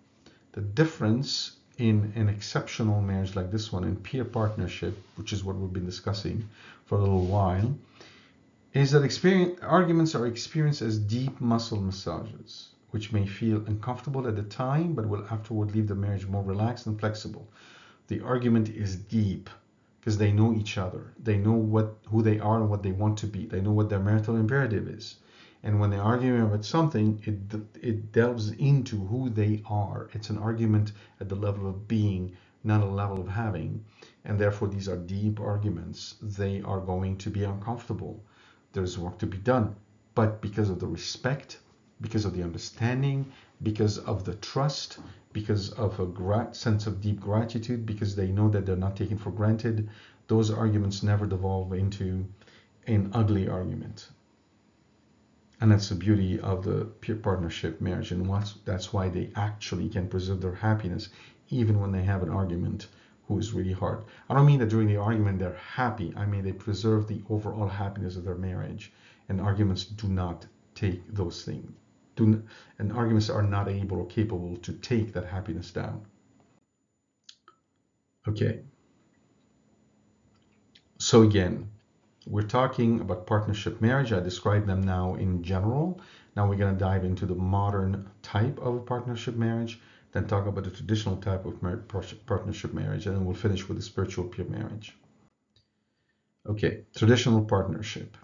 [0.53, 5.57] the difference in an exceptional marriage like this one, in peer partnership, which is what
[5.57, 6.47] we've been discussing
[6.85, 7.75] for a little while,
[8.75, 14.43] is that arguments are experienced as deep muscle massages, which may feel uncomfortable at the
[14.43, 17.49] time, but will afterward leave the marriage more relaxed and flexible.
[18.09, 19.49] The argument is deep
[20.01, 21.13] because they know each other.
[21.23, 23.47] They know what who they are and what they want to be.
[23.47, 25.17] They know what their marital imperative is.
[25.63, 30.09] And when they're arguing about something, it it delves into who they are.
[30.15, 32.33] It's an argument at the level of being,
[32.65, 33.85] not a level of having.
[34.25, 36.15] And therefore, these are deep arguments.
[36.23, 38.23] They are going to be uncomfortable.
[38.73, 39.77] There's work to be done.
[40.15, 41.59] But because of the respect,
[42.01, 43.27] because of the understanding,
[43.63, 44.99] because of the trust,
[45.33, 49.31] because of a sense of deep gratitude, because they know that they're not taken for
[49.31, 49.91] granted,
[50.27, 52.25] those arguments never devolve into
[52.87, 54.09] an ugly argument.
[55.61, 58.27] And that's the beauty of the peer partnership marriage, and
[58.65, 61.11] that's why they actually can preserve their happiness
[61.51, 62.87] even when they have an argument
[63.29, 64.05] who is really hard.
[64.29, 66.13] I don't mean that during the argument they're happy.
[66.17, 68.93] I mean they preserve the overall happiness of their marriage.
[69.29, 71.73] And arguments do not take those things
[72.21, 72.43] do,
[72.79, 76.03] and arguments are not able or capable to take that happiness down.
[78.29, 78.61] Okay.
[80.99, 81.71] So again,
[82.27, 84.13] we're talking about partnership marriage.
[84.13, 86.01] I described them now in general.
[86.37, 89.81] Now we're going to dive into the modern type of partnership marriage,
[90.13, 91.79] then talk about the traditional type of mar
[92.27, 94.97] partnership marriage, and then we'll finish with the spiritual peer marriage.
[96.47, 98.17] Okay, traditional partnership.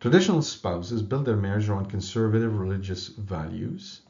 [0.00, 4.02] Traditional spouses build their marriage around conservative religious values,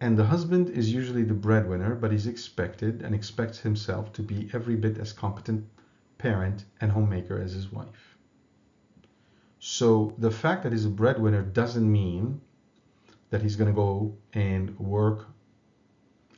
[0.00, 4.50] and the husband is usually the breadwinner, but he's expected and expects himself to be
[4.52, 5.66] every bit as competent
[6.20, 8.16] parent and homemaker as his wife.
[9.58, 12.40] So the fact that he's a breadwinner doesn't mean
[13.30, 15.26] that he's going to go and work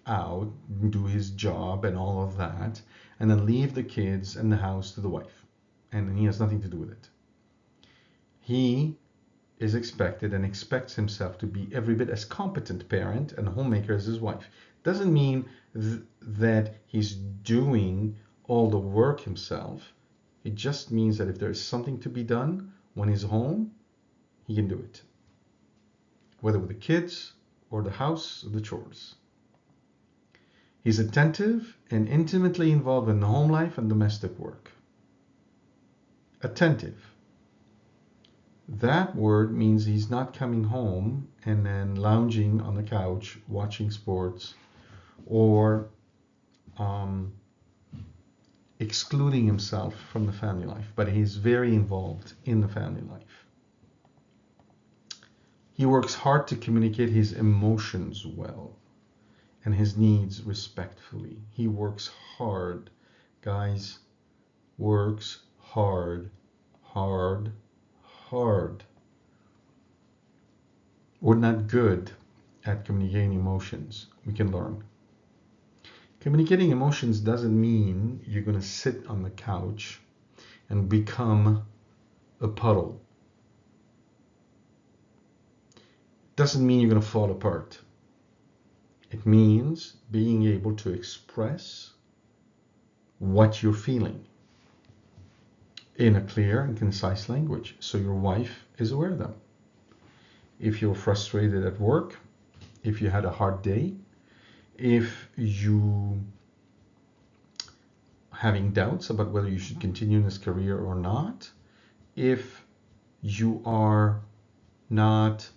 [0.07, 0.51] out,
[0.91, 2.81] do his job and all of that,
[3.21, 5.45] and then leave the kids and the house to the wife.
[5.93, 7.09] And he has nothing to do with it.
[8.41, 8.97] He
[9.59, 14.05] is expected and expects himself to be every bit as competent parent and homemaker as
[14.05, 14.49] his wife.
[14.83, 17.15] Doesn't mean th that he's
[17.55, 18.17] doing
[18.49, 19.93] all the work himself.
[20.45, 23.73] It just means that if there is something to be done when he's home,
[24.47, 25.03] he can do it.
[26.41, 27.33] Whether with the kids
[27.71, 29.15] or the house or the chores.
[30.83, 34.73] He's attentive and intimately involved in the home life and domestic work.
[36.43, 37.13] Attentive
[38.81, 44.55] that word means he's not coming home and then lounging on the couch watching sports
[45.27, 45.89] or
[46.79, 47.33] um,
[48.83, 53.47] excluding himself from the family life, but he's very involved in the family life.
[55.73, 58.77] He works hard to communicate his emotions well
[59.65, 61.39] and his needs respectfully.
[61.51, 62.91] He works hard,
[63.41, 64.01] guys,
[64.79, 66.31] works hard,
[66.83, 67.53] hard,
[68.03, 68.83] hard.
[71.21, 72.11] We're not good
[72.65, 74.09] at communicating emotions.
[74.27, 74.83] We can learn.
[76.23, 80.01] Communicating emotions doesn't mean you're going to sit on the couch
[80.69, 81.65] and become
[82.41, 83.01] a puddle.
[86.37, 87.81] Doesn't mean you're going to fall apart.
[89.11, 91.93] It means being able to express
[93.19, 94.25] what you're feeling
[95.97, 99.35] in a clear and concise language so your wife is aware of them.
[100.61, 102.17] If you're frustrated at work,
[102.85, 103.95] if you had a hard day,
[104.79, 106.21] if you
[108.33, 111.51] having doubts about whether you should continue in this career or not,
[112.17, 112.65] if
[113.21, 114.21] you are
[114.91, 115.49] not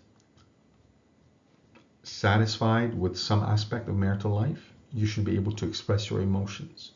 [2.04, 6.92] satisfied with some aspect of marital life, you should be able to express your emotions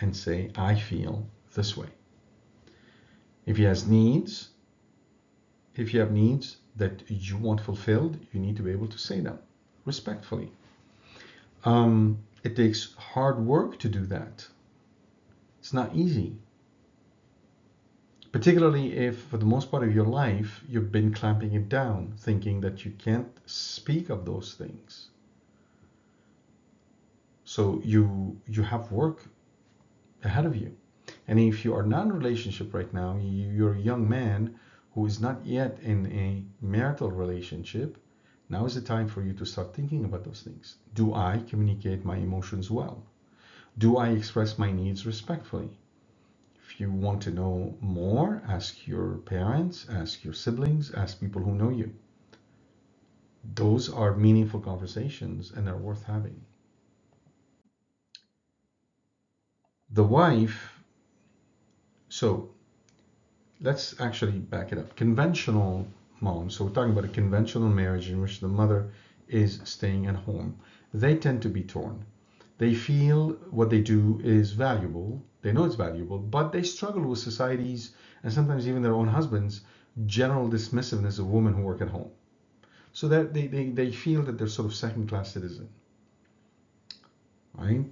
[0.00, 1.88] and say, I feel this way.
[3.44, 4.48] If he has needs,
[5.74, 9.20] if you have needs that you want fulfilled, you need to be able to say
[9.20, 9.38] them
[9.84, 10.50] respectfully.
[11.66, 14.46] Um, it takes hard work to do that.
[15.58, 16.36] It's not easy.
[18.30, 22.60] Particularly if, for the most part of your life, you've been clamping it down, thinking
[22.60, 25.08] that you can't speak of those things.
[27.44, 29.24] So you you have work
[30.22, 30.76] ahead of you.
[31.26, 34.58] And if you are not in a relationship right now, you're a young man
[34.94, 37.96] who is not yet in a marital relationship,
[38.48, 40.76] now is the time for you to start thinking about those things.
[40.94, 43.04] Do I communicate my emotions well?
[43.78, 45.70] Do I express my needs respectfully?
[46.56, 51.54] If you want to know more, ask your parents, ask your siblings, ask people who
[51.54, 51.94] know you.
[53.54, 56.40] Those are meaningful conversations and they're worth having.
[59.90, 60.80] The wife
[62.08, 62.50] so
[63.60, 64.96] let's actually back it up.
[64.96, 65.86] Conventional
[66.20, 68.90] mom, so we're talking about a conventional marriage in which the mother
[69.28, 70.58] is staying at home.
[70.94, 72.04] They tend to be torn.
[72.58, 75.22] They feel what they do is valuable.
[75.42, 79.60] They know it's valuable, but they struggle with society's and sometimes even their own husbands'
[80.06, 82.10] general dismissiveness of women who work at home.
[82.92, 85.68] So that they, they, they feel that they're sort of second class citizen.
[87.54, 87.84] Right?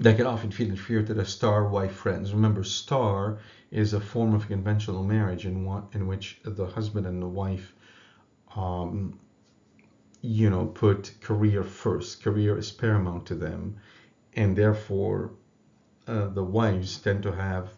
[0.00, 2.32] they can often feel inferior to their star wife friends.
[2.32, 3.38] Remember, star
[3.70, 7.72] is a form of conventional marriage in one, in which the husband and the wife,
[8.56, 9.18] um,
[10.20, 12.22] you know, put career first.
[12.22, 13.76] Career is paramount to them,
[14.34, 15.32] and therefore,
[16.06, 17.70] uh, the wives tend to have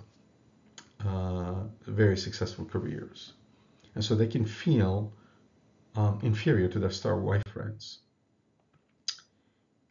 [1.07, 3.34] uh, very successful careers,
[3.95, 5.12] and so they can feel
[5.95, 7.99] um, inferior to their star wife friends.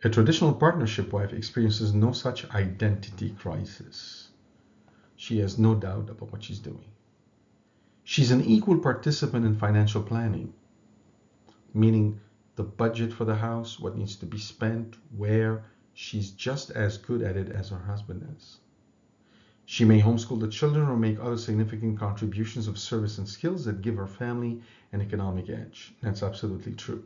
[0.04, 4.31] A traditional partnership wife experiences no such identity crisis.
[5.22, 6.90] She has no doubt about what she's doing.
[8.04, 10.52] She's an equal participant in financial planning,
[11.76, 12.20] meaning
[12.56, 15.64] the budget for the house, what needs to be spent, where.
[15.94, 18.58] She's just as good at it as her husband is.
[19.66, 23.84] She may homeschool the children or make other significant contributions of service and skills that
[23.84, 25.94] give her family an economic edge.
[26.02, 27.04] That's absolutely true.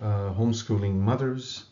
[0.00, 1.66] Uh, homeschooling mothers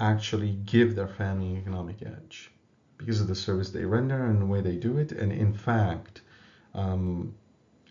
[0.00, 2.50] actually give their family an economic edge
[2.98, 5.12] because of the service they render and the way they do it.
[5.12, 6.22] And in fact,
[6.74, 7.34] um,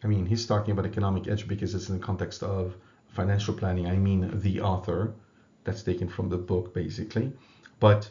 [0.04, 2.76] I mean, he's talking about economic edge because it's in the context of
[3.08, 3.88] financial planning.
[3.88, 5.14] I mean, the author,
[5.64, 7.32] that's taken from the book basically.
[7.80, 8.10] But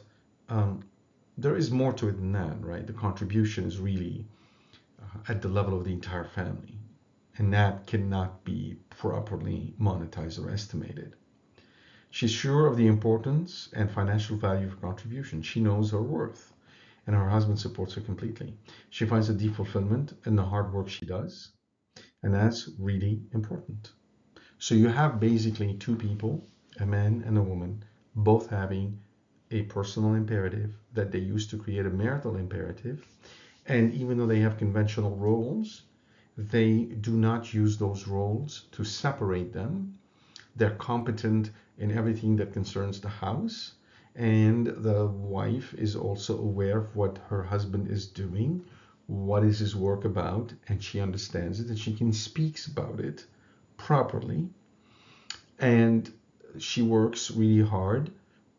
[0.49, 0.83] um,
[1.39, 2.87] there is more to it than that, right?
[2.87, 4.27] The contribution is really
[5.01, 6.79] uh, at the level of the entire family.
[7.39, 11.17] And that cannot be properly monetized or estimated.
[12.11, 15.41] She's sure of the importance and financial value of contribution.
[15.41, 16.52] She knows her worth,
[17.07, 18.55] and her husband supports her completely.
[18.91, 21.53] She finds a deep fulfillment in the hard work she does,
[22.23, 23.93] and that's really important.
[24.59, 26.47] So you have basically two people,
[26.79, 27.85] a man and a woman,
[28.15, 29.01] both having
[29.51, 33.07] a personal imperative that they use to create a marital imperative.
[33.67, 35.83] And even though they have conventional roles,
[36.37, 39.99] they do not use those roles to separate them.
[40.57, 43.73] They're competent in everything that concerns the house.
[44.15, 48.65] And the wife is also aware of what her husband is doing,
[49.07, 53.27] what is his work about, and she understands it and she can speaks about it
[53.77, 54.49] properly.
[55.59, 56.13] And
[56.59, 58.11] she works really hard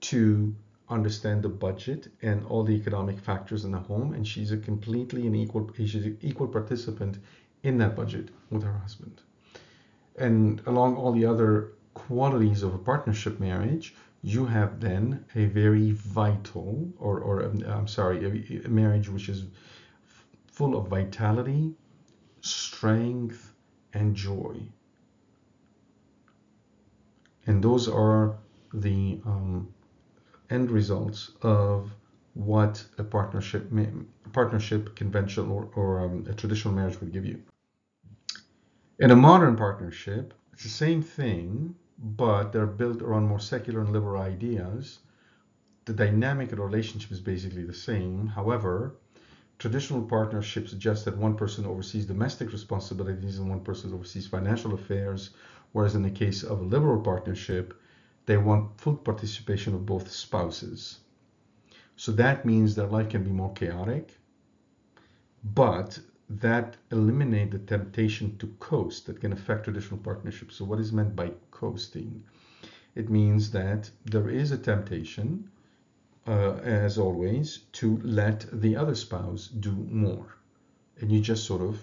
[0.02, 0.56] to
[0.90, 5.26] understand the budget and all the economic factors in the home and she's a completely
[5.26, 7.18] an equal she's an equal participant
[7.64, 9.22] in that budget with her husband
[10.18, 15.92] and along all the other qualities of a partnership marriage, you have then a very
[15.92, 19.44] vital, or, or um, I'm sorry, a, marriage which is
[20.48, 21.74] full of vitality,
[22.40, 23.54] strength,
[23.94, 24.56] and joy.
[27.46, 28.38] And those are
[28.74, 29.74] the um,
[30.50, 31.92] end results of
[32.34, 33.70] what a partnership
[34.32, 37.42] partnership conventional or, or um, a traditional marriage would give you.
[39.00, 43.92] In a modern partnership, it's the same thing, but they're built around more secular and
[43.92, 45.00] liberal ideas.
[45.86, 48.28] The dynamic of the relationship is basically the same.
[48.28, 48.96] However,
[49.60, 55.32] traditional partnerships suggest that one person oversees domestic responsibilities and one person oversees financial affairs,
[55.72, 57.74] whereas in the case of a liberal partnership,
[58.26, 61.00] they want full participation of both spouses.
[61.96, 64.18] So that means their life can be more chaotic,
[65.44, 66.00] but
[66.40, 70.56] that eliminate the temptation to coast that can affect traditional partnerships.
[70.56, 72.24] So what is meant by coasting?
[72.96, 75.50] It means that there is a temptation,
[76.28, 80.38] uh, as always, to let the other spouse do more.
[81.00, 81.80] And you just sort of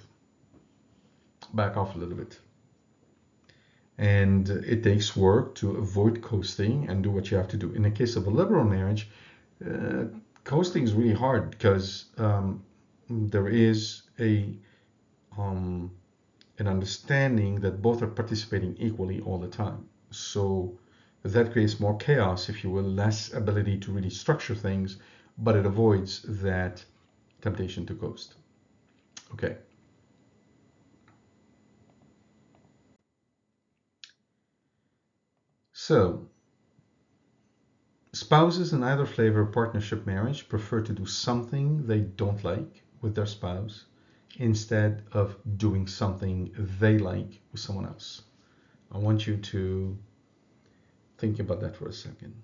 [1.53, 2.39] back off a little bit.
[3.99, 7.73] And it takes work to avoid coasting and do what you have to do.
[7.73, 9.11] In the case of a liberal marriage,
[9.67, 10.05] uh,
[10.45, 12.63] coasting is really hard because um,
[13.11, 14.57] there is a
[15.37, 15.91] um,
[16.59, 19.89] an understanding that both are participating equally all the time.
[20.11, 20.79] So
[21.25, 24.99] that creates more chaos, if you will, less ability to really structure things,
[25.39, 26.85] but it avoids that
[27.41, 28.35] temptation to ghost.
[29.33, 29.57] Okay.
[35.73, 36.29] So,
[38.13, 43.27] spouses in either flavor partnership marriage prefer to do something they don't like with their
[43.27, 43.85] spouse
[44.39, 48.23] instead of doing something they like with someone else.
[48.93, 49.99] I want you to
[51.19, 52.35] think about that for a second.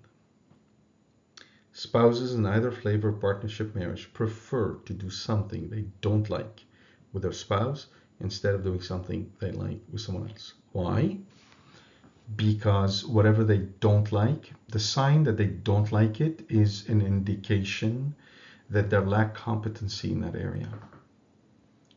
[1.73, 6.65] Spouses in either flavor partnership marriage prefer to do something they don't like
[7.13, 7.87] with their spouse
[8.19, 10.53] instead of doing something they like with someone else.
[10.71, 11.17] Why?
[12.35, 18.15] Because whatever they don't like, the sign that they don't like it is an indication
[18.69, 20.67] that they lack competency in that area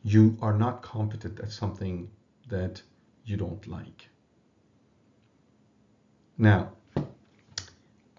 [0.03, 2.09] you are not competent at something
[2.49, 2.81] that
[3.25, 4.07] you don't like.
[6.37, 6.71] Now,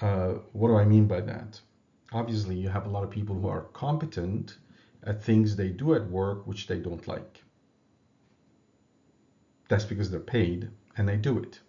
[0.01, 1.61] uh, what do I mean by that?
[2.13, 4.59] Obviously, you have a lot of people who are competent
[5.05, 7.43] at things they do at work which they don't like.
[9.69, 11.61] That's because they're paid and they do it.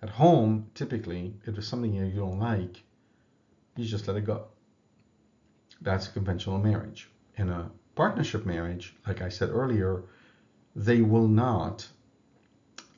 [0.00, 2.82] At home, typically, if there's something you don't like,
[3.76, 4.46] you just let it go.
[5.80, 7.08] That's conventional marriage.
[7.36, 10.02] In a partnership marriage, like I said earlier,
[10.74, 11.88] they will not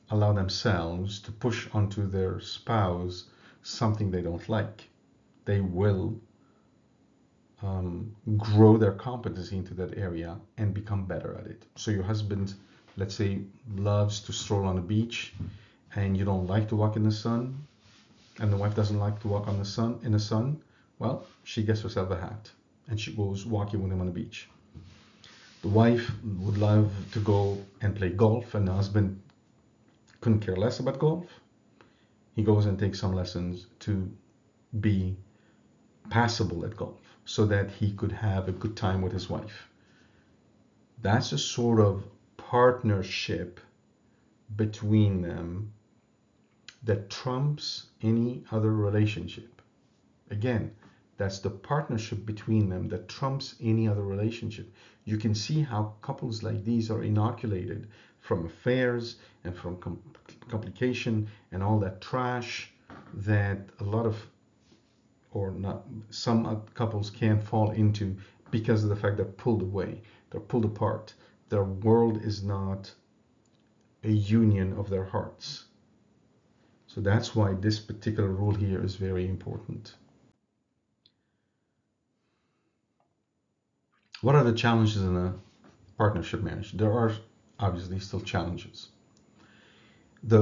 [0.09, 3.25] allow themselves to push onto their spouse
[3.61, 4.89] something they don't like.
[5.45, 6.19] They will
[7.61, 11.65] um, grow their competency into that area and become better at it.
[11.75, 12.55] So your husband,
[12.97, 13.41] let's say,
[13.75, 15.33] loves to stroll on the beach,
[15.95, 17.67] and you don't like to walk in the sun,
[18.39, 20.61] and the wife doesn't like to walk on the sun in the sun.
[20.97, 22.51] Well, she gets herself a hat
[22.91, 24.47] and she goes walking with him on the beach
[25.61, 29.21] the wife would love to go and play golf, and the husband
[30.19, 31.25] couldn't care less about golf.
[32.35, 34.11] He goes and takes some lessons to
[34.79, 35.17] be
[36.09, 39.67] passable at golf so that he could have a good time with his wife.
[41.01, 42.05] That's a sort of
[42.37, 43.59] partnership
[44.55, 45.73] between them
[46.83, 49.61] that trumps any other relationship.
[50.31, 50.71] Again,
[51.17, 54.73] that's the partnership between them that trumps any other relationship.
[55.05, 57.87] You can see how couples like these are inoculated
[58.19, 60.01] from affairs and from com-
[60.49, 62.71] complication and all that trash
[63.13, 64.27] that a lot of
[65.31, 68.17] or not some couples can fall into
[68.51, 70.01] because of the fact they're pulled away
[70.31, 71.13] they're pulled apart.
[71.49, 72.93] Their world is not
[74.03, 75.65] a union of their hearts.
[76.87, 79.95] So that's why this particular rule here is very important
[84.21, 85.33] What are the challenges in a
[85.97, 86.73] partnership marriage?
[86.73, 87.11] There are
[87.59, 88.89] obviously still challenges.
[90.23, 90.41] The,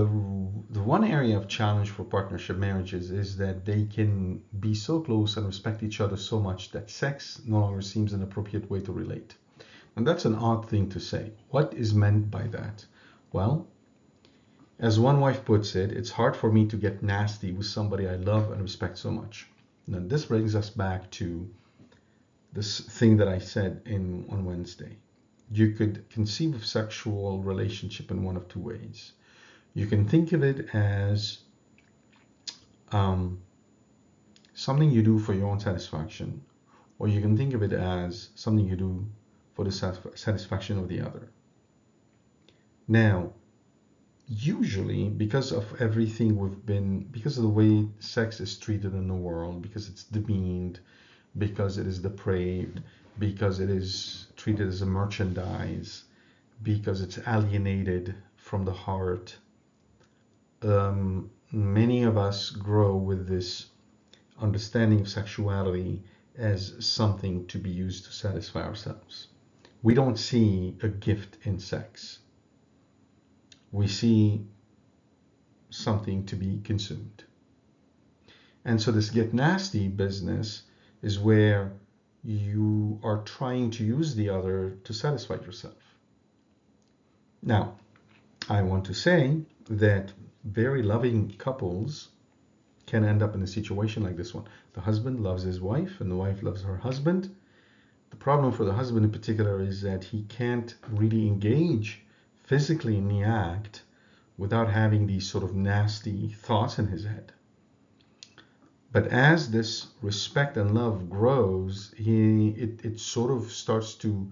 [0.69, 5.37] the one area of challenge for partnership marriages is that they can be so close
[5.37, 8.91] and respect each other so much that sex no longer seems an appropriate way to
[8.91, 9.35] relate.
[9.95, 11.31] And that's an odd thing to say.
[11.49, 12.85] What is meant by that?
[13.31, 13.65] Well,
[14.77, 18.15] as one wife puts it, it's hard for me to get nasty with somebody I
[18.15, 19.47] love and respect so much.
[19.87, 21.49] Now, this brings us back to
[22.53, 24.97] this thing that I said in on Wednesday.
[25.51, 29.13] You could conceive of sexual relationship in one of two ways.
[29.73, 31.39] You can think of it as
[32.91, 33.41] um,
[34.53, 36.43] something you do for your own satisfaction,
[36.97, 39.07] or you can think of it as something you do
[39.55, 41.31] for the satisfaction of the other.
[42.87, 43.33] Now,
[44.27, 49.13] usually, because of everything we've been, because of the way sex is treated in the
[49.13, 50.79] world, because it's demeaned,
[51.37, 52.81] because it is depraved,
[53.17, 56.03] because it is treated as a merchandise,
[56.63, 59.37] because it's alienated from the heart.
[60.61, 63.67] Um, many of us grow with this
[64.41, 66.03] understanding of sexuality
[66.37, 69.27] as something to be used to satisfy ourselves.
[69.81, 72.19] We don't see a gift in sex.
[73.71, 74.45] We see
[75.69, 77.23] something to be consumed.
[78.65, 80.63] And so this get nasty business
[81.01, 81.71] is where
[82.23, 85.75] you are trying to use the other to satisfy yourself.
[87.41, 87.77] Now,
[88.49, 90.11] I want to say that
[90.43, 92.09] very loving couples
[92.85, 94.45] can end up in a situation like this one.
[94.73, 97.33] The husband loves his wife and the wife loves her husband.
[98.09, 102.01] The problem for the husband in particular is that he can't really engage
[102.43, 103.83] physically in the act
[104.37, 107.31] without having these sort of nasty thoughts in his head.
[108.91, 114.31] But as this respect and love grows, he it, it sort of starts to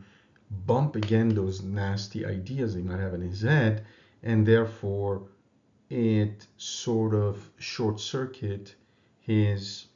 [0.65, 3.85] bump again those nasty ideas he might have in his head,
[4.23, 5.27] and therefore
[5.89, 8.75] it sort of short circuit
[9.19, 9.87] his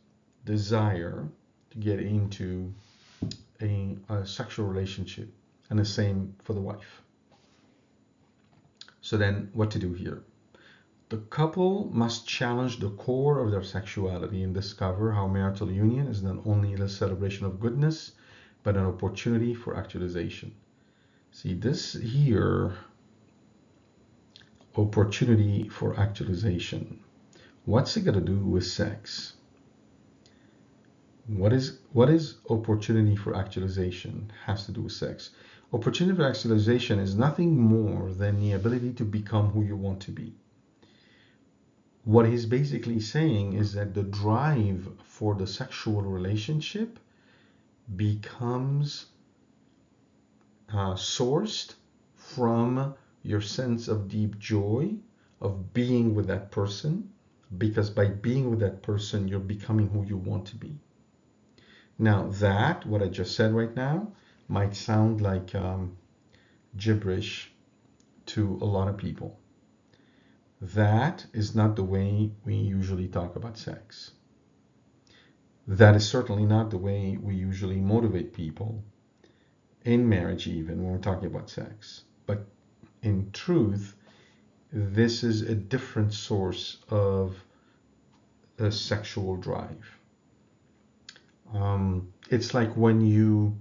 [0.46, 1.28] desire
[1.72, 2.74] to get into
[3.62, 5.34] a, a sexual relationship,
[5.70, 7.02] and the same for the wife.
[9.02, 10.24] So then what to do here?
[11.12, 16.24] The couple must challenge the core of their sexuality and discover how marital union is
[16.24, 18.14] not only a celebration of goodness,
[18.64, 20.54] but an opportunity for actualization.
[21.34, 22.76] See, this here,
[24.78, 27.02] opportunity for actualization.
[27.66, 29.34] What's it got to do with sex?
[31.28, 35.32] What is what is opportunity for actualization has to do with sex?
[35.74, 40.12] Opportunity for actualization is nothing more than the ability to become who you want to
[40.12, 40.38] be.
[42.04, 47.00] What he's basically saying is that the drive for the sexual relationship
[47.96, 49.08] becomes
[50.70, 51.76] uh, sourced
[52.16, 54.96] from your sense of deep joy
[55.40, 57.12] of being with that person
[57.58, 60.80] because by being with that person you're becoming who you want to be
[62.00, 64.08] now that what i just said right now
[64.48, 65.98] might sound like um,
[66.78, 67.52] gibberish
[68.26, 69.40] to a lot of people.
[70.62, 74.12] That is not the way we usually talk about sex.
[75.68, 78.84] That is certainly not the way we usually motivate people
[79.84, 82.04] in marriage, even when we're talking about sex.
[82.28, 82.46] But
[83.02, 83.96] in truth,
[84.72, 87.44] this is a different source of
[88.60, 89.98] a sexual drive.
[91.54, 93.58] Um, it's like when you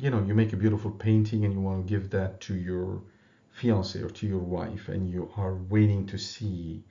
[0.00, 3.02] you know, you make a beautiful painting and you want to give that to your
[3.50, 6.82] fiance or to your wife, and you are waiting to see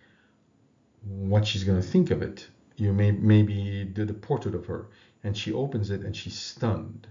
[1.03, 2.47] what she's going to think of it.
[2.76, 4.88] You may maybe did a portrait of her,
[5.24, 7.07] and she opens it and she's stunned.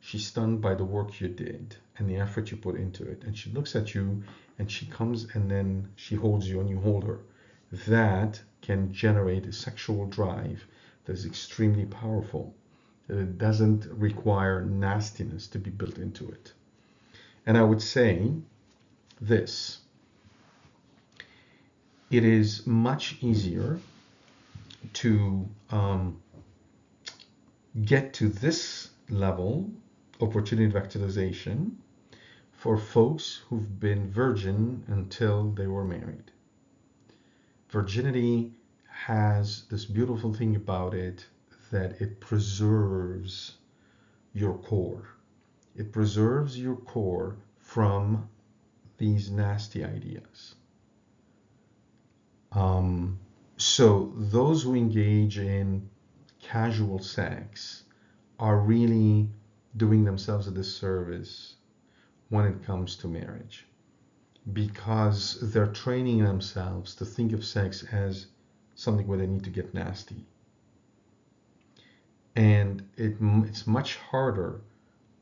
[0.00, 3.24] She's stunned by the work you did and the effort you put into it.
[3.24, 4.22] And she looks at you
[4.58, 7.20] and she comes and then she holds you and you hold her.
[7.86, 10.66] That can generate a sexual drive
[11.04, 12.54] that is extremely powerful
[13.08, 16.52] it doesn't require nastiness to be built into it.
[17.46, 18.32] And I would say
[19.20, 19.78] this
[22.10, 23.80] it is much easier
[24.94, 26.20] to um,
[27.84, 29.70] get to this level,
[30.20, 31.78] opportunity of actualization,
[32.52, 36.30] for folks who've been virgin until they were married.
[37.68, 38.52] Virginity
[38.88, 41.26] has this beautiful thing about it
[41.70, 43.56] that it preserves
[44.32, 45.13] your core.
[45.76, 48.28] It preserves your core from
[48.98, 50.54] these nasty ideas.
[52.52, 53.18] Um,
[53.56, 55.88] so those who engage in
[56.40, 57.84] casual sex
[58.38, 59.28] are really
[59.76, 61.56] doing themselves a disservice
[62.28, 63.66] when it comes to marriage
[64.52, 68.26] because they're training themselves to think of sex as
[68.74, 70.26] something where they need to get nasty
[72.36, 74.60] and it, it's much harder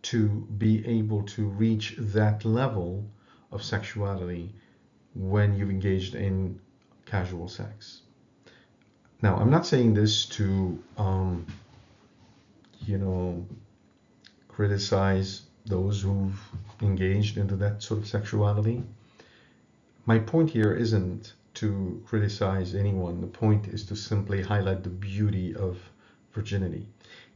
[0.03, 0.29] to
[0.59, 3.05] be able to reach that level
[3.51, 4.55] of sexuality
[5.15, 6.59] when you've engaged in
[7.07, 8.03] casual sex.
[9.21, 11.47] Now, I'm not saying this to, um,
[12.87, 13.47] you know,
[14.49, 16.41] criticize those who've
[16.81, 18.83] engaged into that sort of sexuality.
[20.07, 23.21] My point here isn't to criticize anyone.
[23.21, 25.79] The point is to simply highlight the beauty of
[26.33, 26.89] virginity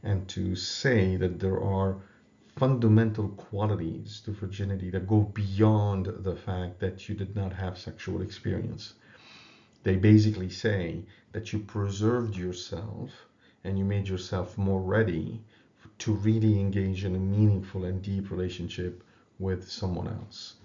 [0.03, 1.97] and to say that there are
[2.57, 8.21] fundamental qualities to virginity that go beyond the fact that you did not have sexual
[8.21, 8.95] experience.
[9.83, 11.03] They basically say
[11.33, 13.11] that you preserved yourself
[13.63, 15.41] and you made yourself more ready
[15.99, 19.03] to really engage in a meaningful and deep relationship
[19.39, 20.55] with someone else.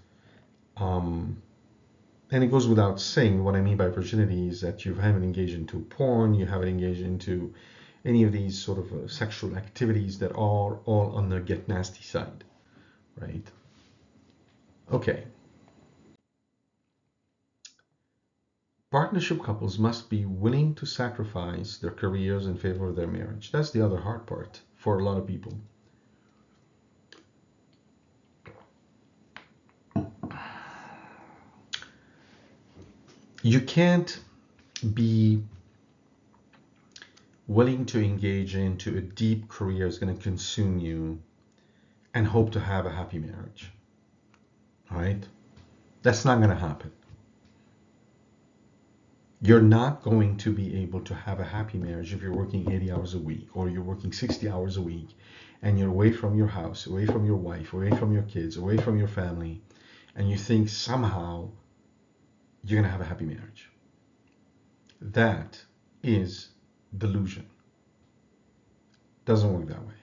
[0.77, 1.41] Um,
[2.31, 5.53] and it goes without saying what I mean by virginity is that you haven't engaged
[5.53, 7.53] into porn, you haven't engaged into
[8.05, 12.03] any of these sort of uh, sexual activities that are all on the get nasty
[12.03, 12.43] side,
[13.19, 13.49] right?
[14.91, 15.23] Okay.
[18.91, 23.51] Partnership couples must be willing to sacrifice their careers in favor of their marriage.
[23.51, 25.57] That's the other hard part for a lot of people.
[33.41, 34.19] You can't
[34.93, 35.43] be
[37.47, 41.21] willing to engage into a deep career is going to consume you
[42.13, 43.71] and hope to have a happy marriage.
[44.91, 45.23] All right?
[46.03, 46.91] That's not going to happen.
[49.41, 52.91] You're not going to be able to have a happy marriage if you're working 80
[52.91, 55.17] hours a week or you're working 60 hours a week
[55.61, 58.77] and you're away from your house, away from your wife, away from your kids, away
[58.77, 59.61] from your family,
[60.15, 61.49] and you think somehow
[62.63, 63.69] you're going to have a happy marriage.
[65.01, 65.61] That
[66.03, 66.52] is
[66.97, 67.45] delusion.
[69.25, 69.93] Doesn't work that way.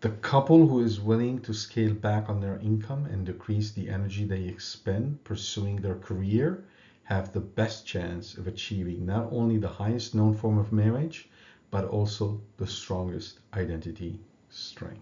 [0.00, 4.24] The couple who is willing to scale back on their income and decrease the energy
[4.24, 6.64] they expend pursuing their career
[7.04, 11.28] have the best chance of achieving not only the highest known form of marriage,
[11.70, 14.18] but also the strongest identity
[14.50, 14.98] strength.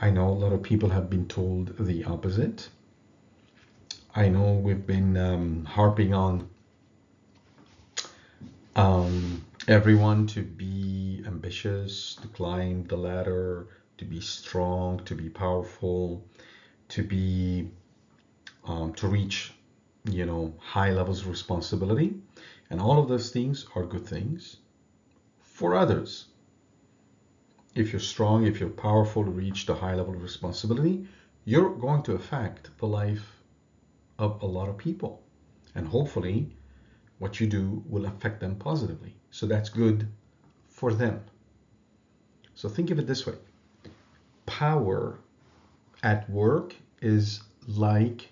[0.00, 2.68] I know a lot of people have been told the opposite.
[4.14, 6.48] I know we've been um, harping on
[8.76, 16.22] um, everyone to be ambitious, to climb the ladder, to be strong, to be powerful,
[16.90, 17.70] to be
[18.64, 19.54] um, to reach,
[20.10, 22.20] you know, high levels of responsibility,
[22.68, 24.58] and all of those things are good things
[25.40, 26.26] for others.
[27.74, 31.06] If you're strong, if you're powerful to reach the high level of responsibility,
[31.46, 33.40] you're going to affect the life
[34.18, 35.22] of a lot of people,
[35.74, 36.50] and hopefully
[37.18, 39.14] what you do will affect them positively.
[39.30, 40.08] So that's good
[40.68, 41.24] for them.
[42.54, 43.34] So think of it this way
[44.46, 45.18] power
[46.02, 48.30] at work is like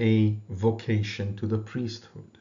[0.00, 2.38] a vocation to the priesthood.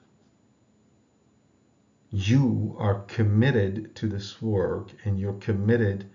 [2.10, 6.10] You are committed to this work and you're committed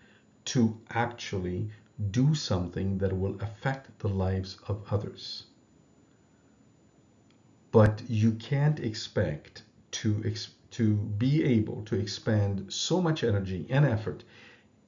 [0.46, 1.70] to actually
[2.10, 5.44] do something that will affect the lives of others
[7.72, 10.34] but you can't expect to
[10.70, 14.24] to be able to expend so much energy and effort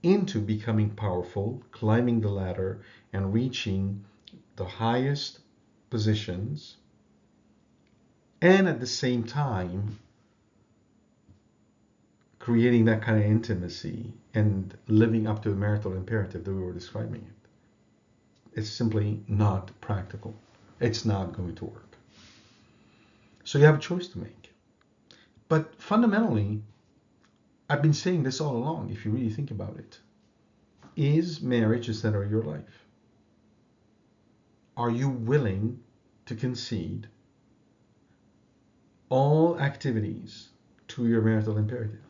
[0.03, 2.81] into becoming powerful, climbing the ladder,
[3.13, 4.05] and reaching
[4.57, 5.41] the highest
[5.91, 6.77] positions,
[8.41, 9.99] and at the same time
[12.39, 16.73] creating that kind of intimacy and living up to the marital imperative that we were
[16.73, 18.59] describing it.
[18.59, 20.35] It's simply not practical.
[20.79, 21.84] It's not going to work.
[23.45, 24.53] So you have a choice to make.
[25.49, 26.63] But fundamentally,
[27.69, 30.01] I've been saying this all along, if you really think about it.
[30.97, 32.87] Is marriage the center of your life?
[34.77, 35.81] Are you willing
[36.27, 37.09] to concede
[39.09, 40.49] all activities
[40.89, 42.01] to your marital imperative?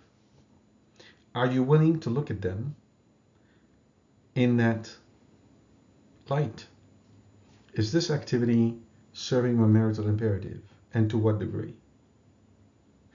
[1.35, 2.76] Are you willing to look at them
[4.35, 4.95] in that
[6.28, 6.66] light?
[7.74, 8.76] Is this activity
[9.12, 10.62] serving my marital imperative?
[10.95, 11.74] And to what degree.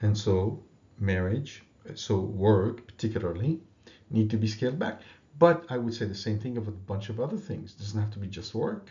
[0.02, 0.62] And so
[0.98, 1.62] marriage,
[1.94, 3.60] so work particularly,
[4.10, 5.00] need to be scaled back.
[5.38, 7.72] But I would say the same thing of a bunch of other things.
[7.72, 8.90] It doesn't have to be just work.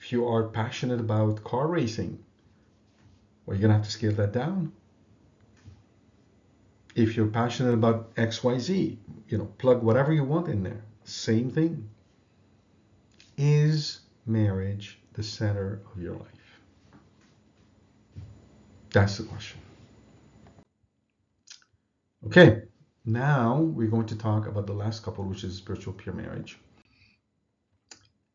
[0.00, 2.18] If you are passionate about car racing,
[3.46, 4.72] well, you're gonna have to scale that down.
[6.94, 8.96] If you're passionate about XYZ,
[9.28, 10.82] you know, plug whatever you want in there.
[11.04, 11.88] Same thing.
[13.36, 16.37] Is marriage the center of your life?
[18.98, 19.60] That's the question.
[22.26, 22.62] Okay,
[23.04, 26.58] now we're going to talk about the last couple, which is spiritual peer marriage.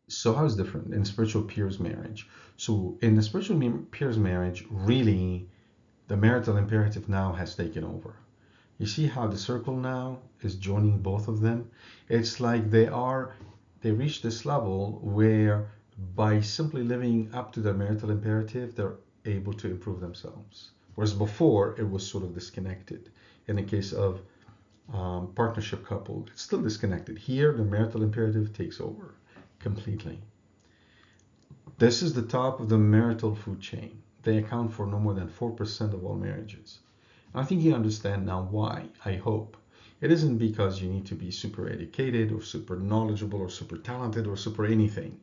[0.07, 2.29] So how is different in spiritual peers marriage?
[2.55, 3.59] So in the spiritual
[3.91, 5.49] peers marriage, really,
[6.07, 8.15] the marital imperative now has taken over.
[8.77, 11.69] You see how the circle now is joining both of them?
[12.07, 13.35] It's like they are,
[13.81, 15.67] they reach this level where
[16.15, 18.95] by simply living up to the marital imperative, they're
[19.25, 20.71] able to improve themselves.
[20.95, 23.09] Whereas before, it was sort of disconnected.
[23.47, 24.21] In the case of
[24.91, 27.17] um, partnership couple, it's still disconnected.
[27.17, 29.15] Here, the marital imperative takes over
[29.59, 30.19] completely.
[31.77, 34.01] This is the top of the marital food chain.
[34.21, 36.79] They account for no more than 4% of all marriages.
[37.33, 39.57] I think you understand now why, I hope.
[39.99, 44.27] It isn't because you need to be super educated or super knowledgeable or super talented
[44.27, 45.19] or super anything.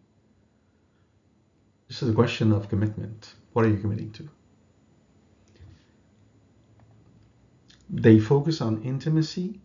[1.86, 3.34] This is a question of commitment.
[3.53, 4.28] What are you committing to?
[7.88, 9.61] They focus on intimacy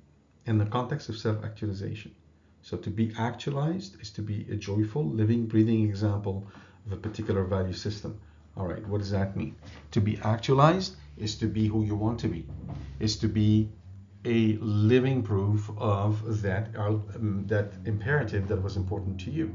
[0.45, 2.15] in the context of self actualization.
[2.63, 6.47] So, to be actualized is to be a joyful, living, breathing example
[6.85, 8.19] of a particular value system.
[8.57, 9.55] All right, what does that mean?
[9.91, 12.47] To be actualized is to be who you want to be,
[12.99, 13.69] is to be
[14.25, 19.53] a living proof of that, um, that imperative that was important to you.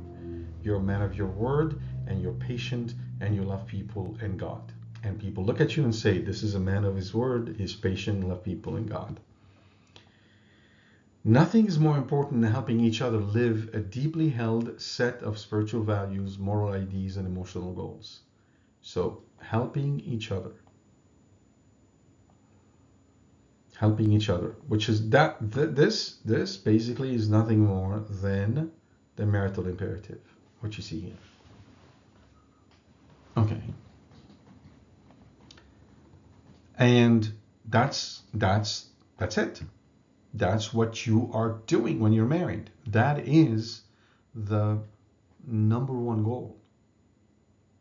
[0.62, 4.72] You're a man of your word, and you're patient, and you love people and God.
[5.02, 7.74] And people look at you and say, This is a man of his word, he's
[7.74, 9.20] patient, love people and God.
[11.24, 15.82] Nothing is more important than helping each other live a deeply held set of spiritual
[15.82, 18.20] values, moral ideas, and emotional goals.
[18.80, 20.52] So, helping each other.
[23.76, 28.70] Helping each other, which is that th- this this basically is nothing more than
[29.16, 30.20] the marital imperative,
[30.60, 31.29] what you see here.
[33.36, 33.62] Okay.
[36.76, 37.32] And
[37.66, 38.86] that's that's
[39.18, 39.62] that's it.
[40.34, 42.70] That's what you are doing when you're married.
[42.86, 43.82] That is
[44.34, 44.78] the
[45.46, 46.56] number one goal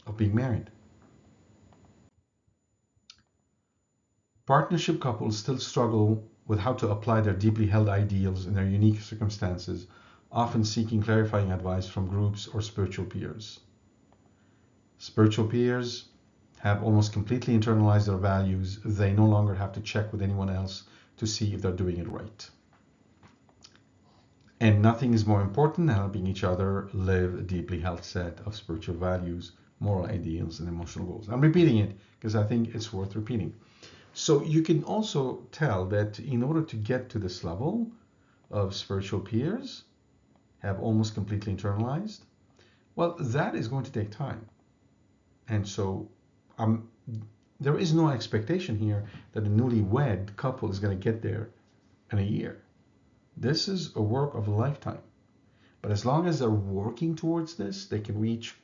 [0.06, 0.70] of being married.
[4.46, 9.00] Partnership couples still struggle with how to apply their deeply held ideals in their unique
[9.00, 9.86] circumstances,
[10.32, 13.60] often seeking clarifying advice from groups or spiritual peers.
[15.02, 16.10] Spiritual peers
[16.60, 18.80] have almost completely internalized their values.
[18.84, 20.84] They no longer have to check with anyone else
[21.16, 22.50] to see if they're doing it right.
[24.60, 28.58] And nothing is more important than helping each other live a deeply held set of
[28.58, 31.30] spiritual values, moral ideals, and emotional goals.
[31.30, 33.54] I'm repeating it because I think it's worth repeating.
[34.14, 37.90] So you can also tell that in order to get to this level
[38.52, 39.86] of spiritual peers,
[40.58, 42.20] have almost completely internalized,
[42.98, 44.46] well, that is going to take time.
[45.50, 46.08] And so
[46.58, 46.90] um,
[47.60, 51.50] there is no expectation here that a newlywed couple is going to get there
[52.12, 52.62] in a year.
[53.36, 55.02] This is a work of a lifetime.
[55.82, 58.56] But as long as they're working towards this, they can reach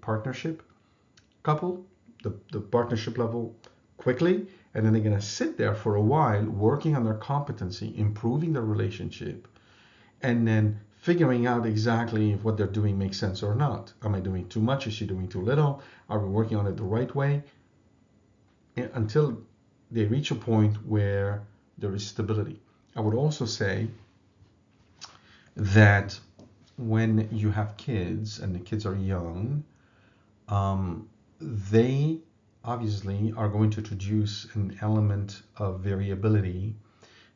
[0.00, 0.62] partnership
[1.42, 1.86] couple,
[2.22, 3.56] the, the partnership level
[3.96, 7.94] quickly, and then they're going to sit there for a while working on their competency,
[7.96, 9.48] improving their relationship,
[10.22, 13.92] and then figuring out exactly if what they're doing makes sense or not.
[14.02, 14.86] Am I doing too much?
[14.86, 15.82] Is she doing too little?
[16.10, 17.42] Are we working on it the right way?
[18.76, 19.42] Until
[19.90, 21.42] they reach a point where
[21.78, 22.60] there is stability.
[22.94, 23.88] I would also say
[25.56, 26.20] that
[26.76, 29.64] when you have kids and the kids are young,
[30.48, 31.08] um,
[31.40, 32.18] they
[32.62, 36.74] obviously are going to introduce an element of variability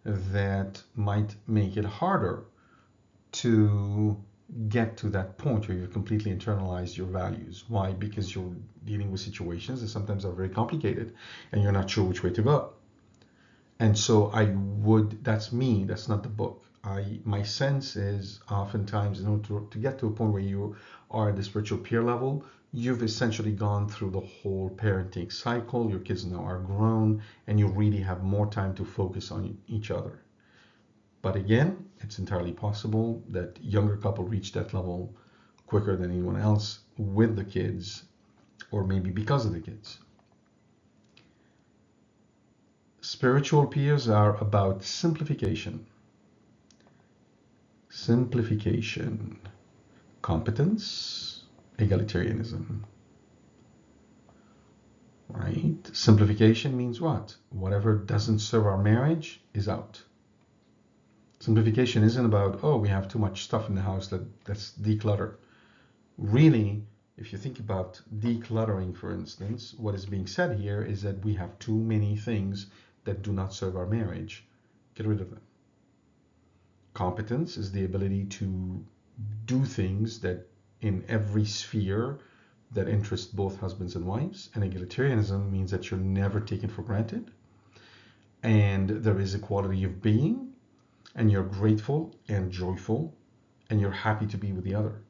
[0.04, 2.44] that might make it harder
[3.34, 4.16] to
[4.68, 7.64] get to that point where you've completely internalized your values.
[7.68, 7.92] Why?
[7.92, 8.54] Because you're
[8.84, 11.14] dealing with situations that sometimes are very complicated
[11.50, 12.72] and you're not sure which way to go.
[13.80, 16.64] And so I would, that's me, that's not the book.
[16.84, 20.76] I, my sense is oftentimes in order to, to get to a point where you
[21.10, 25.90] are at the spiritual peer level, you've essentially gone through the whole parenting cycle.
[25.90, 29.90] Your kids now are grown and you really have more time to focus on each
[29.90, 30.23] other.
[31.24, 35.16] But again, it's entirely possible that younger couple reach that level
[35.66, 38.02] quicker than anyone else with the kids
[38.70, 40.00] or maybe because of the kids.
[43.00, 45.86] Spiritual peers are about simplification.
[47.88, 49.38] Simplification,
[50.20, 51.44] competence,
[51.78, 52.80] egalitarianism.
[55.30, 55.78] Right?
[55.94, 57.34] Simplification means what?
[57.48, 60.02] Whatever doesn't serve our marriage is out.
[61.44, 65.34] Simplification isn't about, oh, we have too much stuff in the house, that, let's declutter.
[66.16, 66.82] Really,
[67.18, 71.34] if you think about decluttering, for instance, what is being said here is that we
[71.34, 72.68] have too many things
[73.04, 74.46] that do not serve our marriage.
[74.94, 75.42] Get rid of them.
[76.94, 78.82] Competence is the ability to
[79.44, 80.46] do things that
[80.80, 82.20] in every sphere
[82.72, 84.48] that interest both husbands and wives.
[84.54, 87.30] And egalitarianism means that you're never taken for granted.
[88.42, 90.53] And there is a quality of being
[91.14, 93.14] and you're grateful and joyful
[93.70, 95.00] and you're happy to be with the other.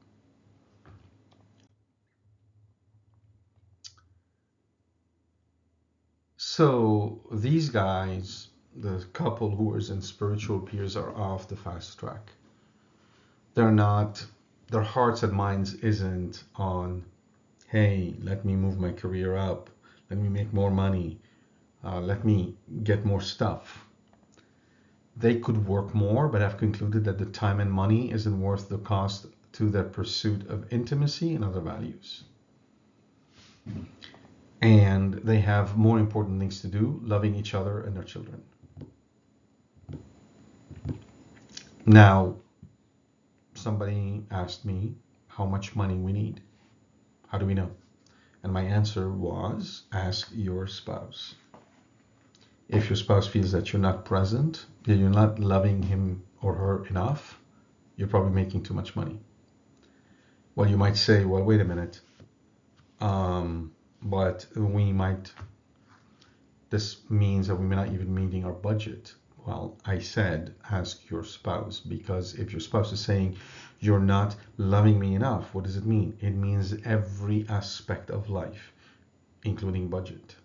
[6.37, 12.31] So these guys, the couple who is in spiritual peers, are off the fast track.
[13.55, 14.25] They're not,
[14.71, 17.05] their hearts and minds isn't on,
[17.69, 19.71] hey, let me move my career up,
[20.11, 21.19] let me make more money,
[21.83, 23.87] uh, let me get more stuff
[25.17, 28.79] they could work more, but have concluded that the time and money isn't worth the
[28.79, 32.25] cost to their pursuit of intimacy and other values.
[34.61, 38.43] And they have more important things to do, loving each other and their children.
[41.87, 42.37] Now,
[43.55, 44.95] somebody asked me
[45.29, 46.41] how much money we need.
[47.29, 47.71] How do we know?
[48.43, 51.35] And my answer was ask your spouse.
[52.69, 56.87] If your spouse feels that you're not present, that you're not loving him or her
[56.87, 57.39] enough,
[57.97, 59.21] you're probably making too much money.
[60.55, 62.01] Well, you might say, well, wait a minute.
[63.01, 65.33] Um, but we might,
[66.71, 69.15] this means that we may not even meeting our budget.
[69.47, 73.37] Well, I said ask your spouse because if your spouse is saying
[73.81, 76.17] you're not loving me enough, what does it mean?
[76.21, 78.73] It means every aspect of life,
[79.43, 80.37] including budget.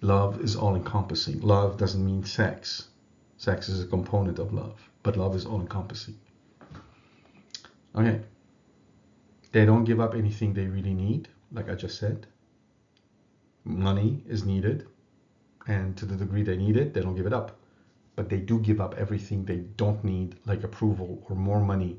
[0.00, 1.40] Love is all encompassing.
[1.40, 2.88] Love doesn't mean sex.
[3.36, 6.18] Sex is a component of love, but love is all encompassing.
[7.96, 8.20] Okay.
[9.50, 12.26] They don't give up anything they really need, like I just said.
[13.64, 14.86] Money is needed,
[15.66, 17.58] and to the degree they need it, they don't give it up.
[18.14, 21.98] But they do give up everything they don't need, like approval or more money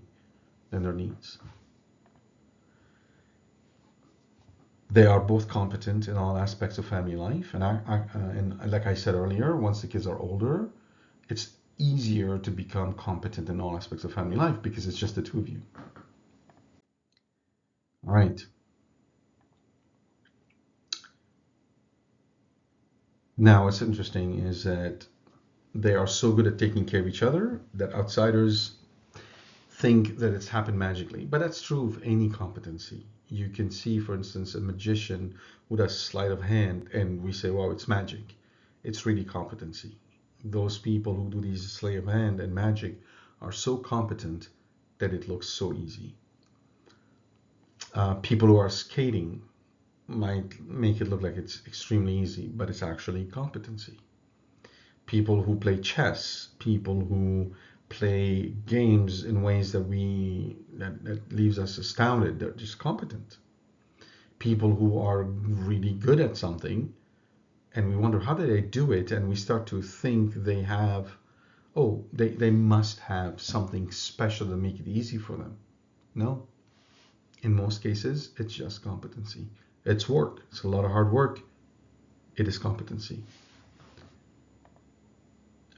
[0.70, 1.38] than their needs.
[4.92, 8.72] They are both competent in all aspects of family life, and I, I uh, and
[8.72, 10.70] like I said earlier, once the kids are older,
[11.30, 15.22] it's easier to become competent in all aspects of family life because it's just the
[15.24, 15.62] two of you.
[18.06, 18.46] All right.
[23.38, 25.08] Now, what's interesting is that
[25.76, 28.78] they are so good at taking care of each other that outsiders
[29.72, 31.26] think that it's happened magically.
[31.26, 33.06] But that's true of any competency.
[33.30, 35.36] You can see, for instance, a magician
[35.70, 38.36] with a sleight of hand, and we say, wow, it's magic.
[38.84, 39.98] It's really competency.
[40.44, 43.00] Those people who do these sleight of hand and magic
[43.42, 44.50] are so competent
[44.98, 46.16] that it looks so easy.
[47.94, 49.42] Uh, people who are skating
[50.08, 54.00] might make it look like it's extremely easy, but it's actually competency.
[55.06, 57.54] People who play chess, people who
[57.90, 63.38] play games in ways that we that, that leaves us astounded, they're just competent.
[64.38, 66.94] People who are really good at something
[67.76, 71.12] and we wonder how did they do it and we start to think they have
[71.76, 75.58] oh they, they must have something special to make it easy for them
[76.16, 76.48] no
[77.44, 79.46] in most cases it's just competency
[79.86, 80.42] it's work.
[80.52, 81.40] It's a lot of hard work.
[82.36, 83.24] It is competency.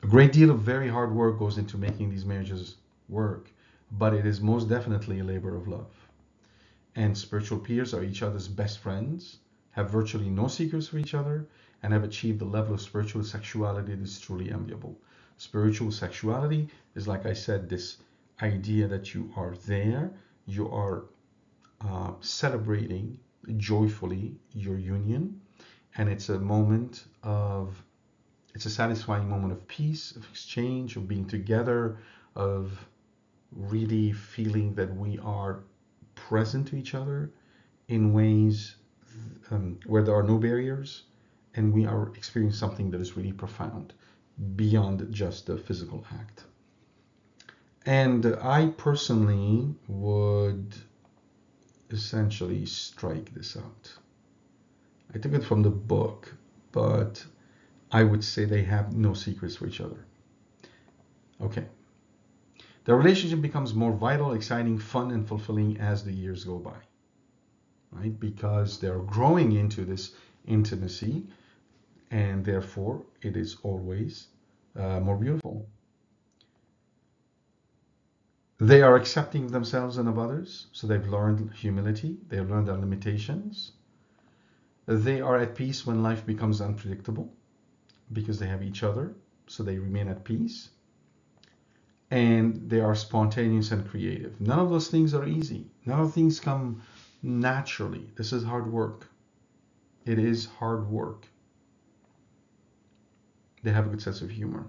[0.04, 2.76] A great deal of very hard work goes into making these marriages
[3.08, 3.52] work,
[3.92, 6.08] but it is most definitely a labor of love.
[6.96, 9.38] And spiritual peers are each other's best friends,
[9.72, 11.48] have virtually no secrets for each other,
[11.84, 15.00] and have achieved a level of spiritual sexuality that is truly enviable.
[15.38, 17.98] Spiritual sexuality is, like I said, this
[18.42, 20.12] idea that you are there,
[20.46, 21.06] you are
[21.82, 23.20] uh, celebrating
[23.58, 25.42] joyfully your union
[25.98, 27.84] and it's a moment of
[28.54, 31.98] it's a satisfying moment of peace of exchange of being together
[32.36, 32.88] of
[33.52, 35.64] really feeling that we are
[36.16, 37.30] present to each other
[37.88, 38.76] in ways
[39.52, 41.04] um, where there are no barriers
[41.56, 43.94] and we are experiencing something that is really profound
[44.56, 46.46] beyond just the physical act
[47.86, 50.74] and i personally would
[51.92, 53.92] essentially strike this out.
[55.14, 56.34] I took it from the book,
[56.72, 57.24] but
[57.92, 60.06] I would say they have no secrets for each other.
[61.42, 61.66] Okay.
[62.86, 66.78] The relationship becomes more vital, exciting, fun, and fulfilling as the years go by.
[67.92, 68.18] Right?
[68.18, 70.16] Because they're growing into this
[70.46, 71.28] intimacy,
[72.10, 74.28] and therefore it is always
[74.76, 75.68] uh, more beautiful.
[78.58, 83.74] They are accepting themselves and of others, so they've learned humility, they've learned their limitations.
[84.86, 87.34] They are at peace when life becomes unpredictable
[88.14, 89.14] because they have each other,
[89.48, 90.70] so they remain at peace.
[92.10, 94.40] And they are spontaneous and creative.
[94.42, 95.68] None of those things are easy.
[95.86, 96.82] None of things come
[97.24, 98.10] naturally.
[98.16, 99.08] This is hard work.
[100.06, 101.26] It is hard work.
[103.64, 104.68] They have a good sense of humor.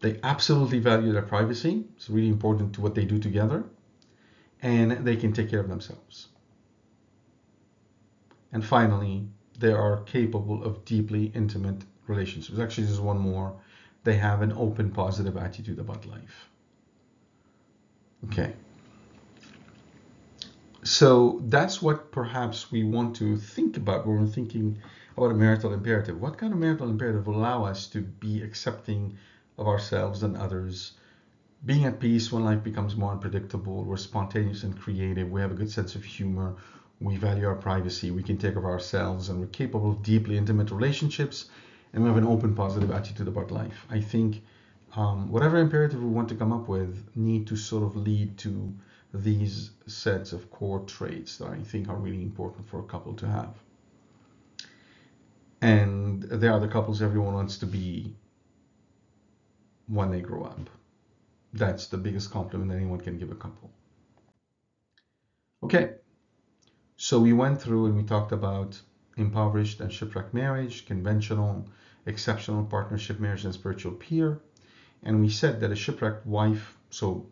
[0.00, 1.84] They absolutely value their privacy.
[1.96, 3.64] It's really important to what they do together.
[4.62, 6.28] And they can take care of themselves.
[8.52, 9.28] And finally,
[9.58, 12.58] they are capable of deeply intimate relationships.
[12.58, 13.54] Actually, there's one more.
[14.04, 16.48] They have an open, positive attitude about life.
[18.26, 18.54] Okay.
[20.84, 24.78] So that's what perhaps we want to think about when we're thinking
[25.16, 26.20] about a marital imperative.
[26.20, 29.18] What kind of marital imperative will allow us to be accepting
[29.58, 30.92] of ourselves and others.
[31.66, 35.54] Being at peace when life becomes more unpredictable, we're spontaneous and creative, we have a
[35.54, 36.54] good sense of humor,
[37.00, 40.70] we value our privacy, we can take of ourselves, and we're capable of deeply intimate
[40.70, 41.46] relationships,
[41.92, 43.86] and we have an open, positive attitude about life.
[43.88, 44.42] I think
[44.96, 48.74] um, whatever imperative we want to come up with need to sort of lead to
[49.14, 53.26] these sets of core traits that I think are really important for a couple to
[53.26, 53.54] have.
[55.60, 58.14] And they are the couples everyone wants to be
[59.86, 60.70] when they grow up.
[61.52, 63.70] That's the biggest compliment anyone can give a couple.
[65.62, 65.94] Okay,
[67.00, 68.80] so we went through and we talked about
[69.16, 71.64] impoverished and shipwrecked marriage, conventional,
[72.06, 74.40] exceptional partnership marriage, and spiritual peer.
[75.04, 77.24] And we said that a shipwrecked wife, so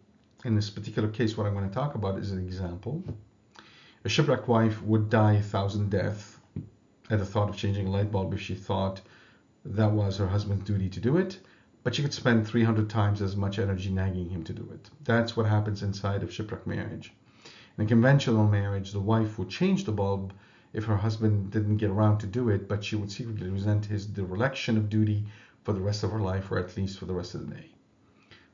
[0.44, 3.02] in this particular case, what I'm going to talk about is an example.
[4.04, 6.36] A shipwrecked wife would die a thousand deaths
[7.10, 9.00] at the thought of changing a light bulb if she thought
[9.64, 11.40] that was her husband's duty to do it,
[11.82, 14.90] but she could spend 300 times as much energy nagging him to do it.
[15.02, 17.12] That's what happens inside of shipwrecked marriage.
[17.78, 20.32] In a conventional marriage, the wife would change the bulb
[20.72, 24.06] if her husband didn't get around to do it, but she would secretly resent his
[24.06, 25.26] dereliction of duty
[25.62, 27.74] for the rest of her life, or at least for the rest of the day.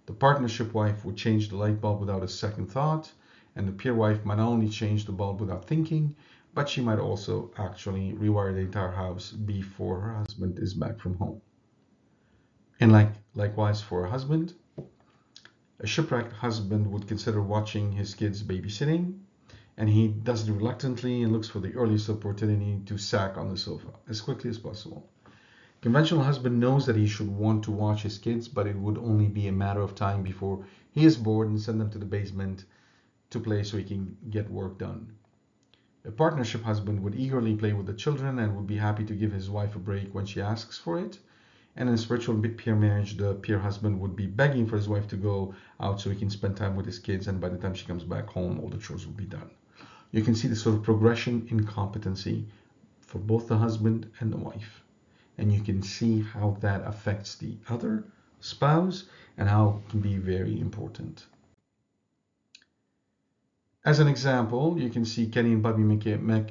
[0.06, 3.12] The partnership wife would change the light bulb without a second thought,
[3.54, 6.16] and the peer wife might not only change the bulb without thinking,
[6.52, 11.14] but she might also actually rewire the entire house before her husband is back from
[11.18, 11.40] home.
[12.80, 14.54] And like likewise for a husband,
[15.82, 19.18] a shipwrecked husband would consider watching his kids babysitting,
[19.76, 23.56] and he does it reluctantly and looks for the earliest opportunity to sack on the
[23.56, 25.08] sofa as quickly as possible.
[25.80, 29.26] Conventional husband knows that he should want to watch his kids, but it would only
[29.26, 32.64] be a matter of time before he is bored and send them to the basement
[33.30, 35.10] to play so he can get work done.
[36.04, 39.32] A partnership husband would eagerly play with the children and would be happy to give
[39.32, 41.18] his wife a break when she asks for it.
[41.76, 45.08] And in a spiritual peer marriage, the peer husband would be begging for his wife
[45.08, 47.74] to go out so he can spend time with his kids, and by the time
[47.74, 49.50] she comes back home, all the chores will be done.
[50.10, 52.46] You can see the sort of progression in competency
[53.00, 54.82] for both the husband and the wife.
[55.38, 58.04] And you can see how that affects the other
[58.40, 59.04] spouse
[59.38, 61.26] and how it can be very important.
[63.84, 65.84] As an example, you can see Kenny and Bobbi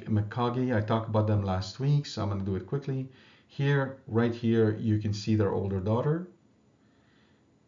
[0.08, 0.76] McCaughey.
[0.76, 3.08] I talked about them last week, so I'm going to do it quickly.
[3.52, 6.26] Here, right here, you can see their older daughter,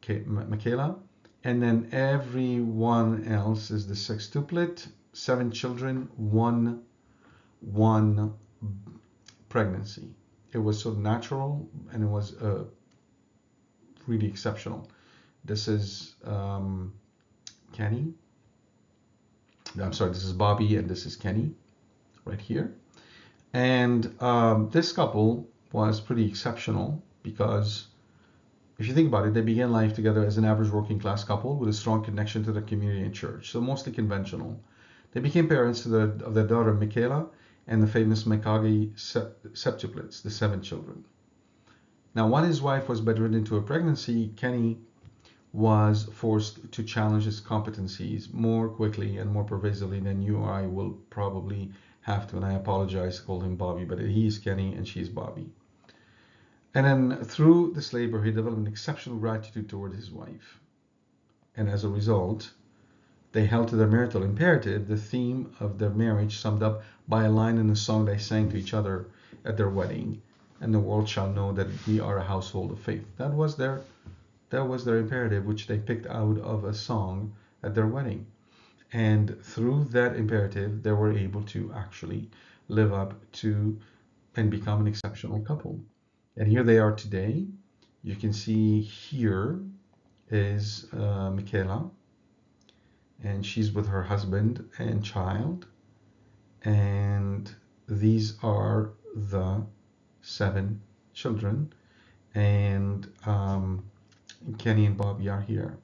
[0.00, 0.96] Mikayla.
[1.44, 6.84] And then everyone else is the sextuplet, seven children, one,
[7.60, 8.32] one
[9.50, 10.08] pregnancy.
[10.54, 12.64] It was so natural and it was uh,
[14.06, 14.88] really exceptional.
[15.44, 16.94] This is um,
[17.74, 18.14] Kenny.
[19.78, 21.52] I'm sorry, this is Bobbi and this is Kenny
[22.24, 22.74] right here.
[23.52, 27.88] And um, this couple was pretty exceptional because
[28.78, 31.56] if you think about it, they began life together as an average working class couple
[31.56, 34.60] with a strong connection to the community and church, so mostly conventional.
[35.10, 37.26] They became parents to the, of their daughter Mikayla
[37.66, 41.04] and the famous McCaughey septuplets, the seven children.
[42.14, 44.78] Now, when his wife was bedridden to a pregnancy, Kenny
[45.52, 50.66] was forced to challenge his competencies more quickly and more pervasively than you or I
[50.66, 51.72] will probably
[52.02, 52.36] have to.
[52.36, 55.48] And I apologize call him Bobbi, but he's Kenny and she's Bobbi.
[56.74, 60.58] And then through this labor, he developed an exceptional gratitude toward his wife.
[61.56, 62.52] And as a result,
[63.30, 67.30] they held to their marital imperative, the theme of their marriage summed up by a
[67.30, 69.06] line in a song they sang to each other
[69.44, 70.20] at their wedding.
[70.60, 73.06] And the world shall know that we are a household of faith.
[73.18, 73.82] That was their
[74.50, 78.26] that was their imperative, which they picked out of a song at their wedding.
[78.92, 82.30] And through that imperative, they were able to actually
[82.68, 83.78] live up to
[84.36, 85.80] and become an exceptional couple.
[86.36, 87.46] And here they are today.
[88.02, 89.60] You can see here
[90.30, 91.90] is uh, Mikayla,
[93.22, 95.66] and she's with her husband and child.
[96.64, 97.54] And
[97.88, 99.64] these are the
[100.22, 100.80] seven
[101.12, 101.72] children.
[102.34, 103.84] And um,
[104.58, 105.78] Kenny and Bobbi are here.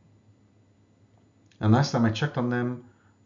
[1.60, 2.85] And last time I checked on them,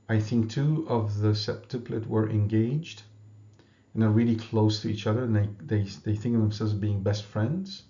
[0.08, 3.02] I think two of the septuplet were engaged
[3.94, 6.78] and are really close to each other and they, they, they think of themselves as
[6.78, 7.84] being best friends.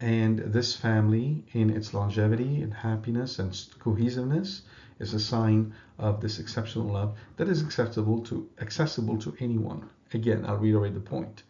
[0.00, 4.62] And this family, in its longevity and happiness and cohesiveness,
[4.98, 9.88] is a sign of this exceptional love that is accessible to accessible to anyone.
[10.12, 11.42] Again, I'll reiterate the point.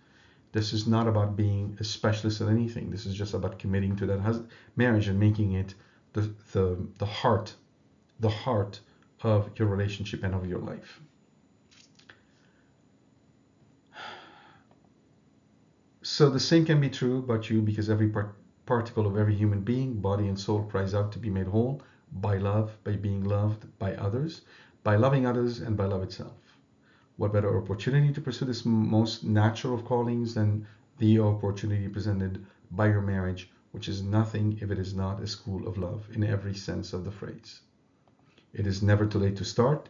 [0.53, 2.91] This is not about being a specialist at anything.
[2.91, 4.45] This is just about committing to that
[4.77, 5.75] marriage and making it
[6.13, 7.55] the, the, the heart,
[8.21, 8.81] the heart
[9.23, 11.01] of your relationship and of your life.
[16.07, 18.37] So the same can be true about you because every part,
[18.67, 21.81] particle of every human being, body and soul, cries out to be made whole
[22.13, 24.43] by love, by being loved by others,
[24.83, 26.59] by loving others, and by love itself.
[27.17, 30.67] What better opportunity to pursue this most natural of callings than
[30.99, 35.67] the opportunity presented by your marriage which is nothing if it is not a school
[35.67, 37.63] of love in every sense of the phrase.
[38.53, 39.89] It is never too late to start.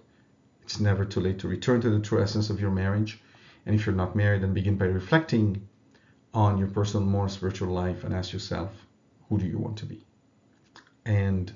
[0.63, 3.21] It's never too late to return to the true essence of your marriage.
[3.67, 5.67] And if you're not married, then begin by reflecting
[6.35, 8.71] on your personal, more spiritual life and ask yourself,
[9.29, 10.05] who do you want to be?
[11.07, 11.53] And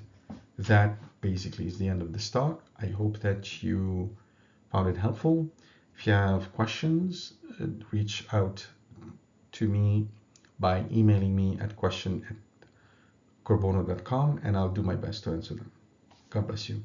[0.57, 2.63] that basically is the end of this talk.
[2.81, 4.15] I hope that you
[4.71, 5.49] found it helpful.
[5.97, 8.65] If you have questions, uh, reach out
[9.53, 10.07] to me
[10.59, 12.35] by emailing me at question at
[13.43, 15.71] corbono.com and I'll do my best to answer them.
[16.29, 16.83] God bless you.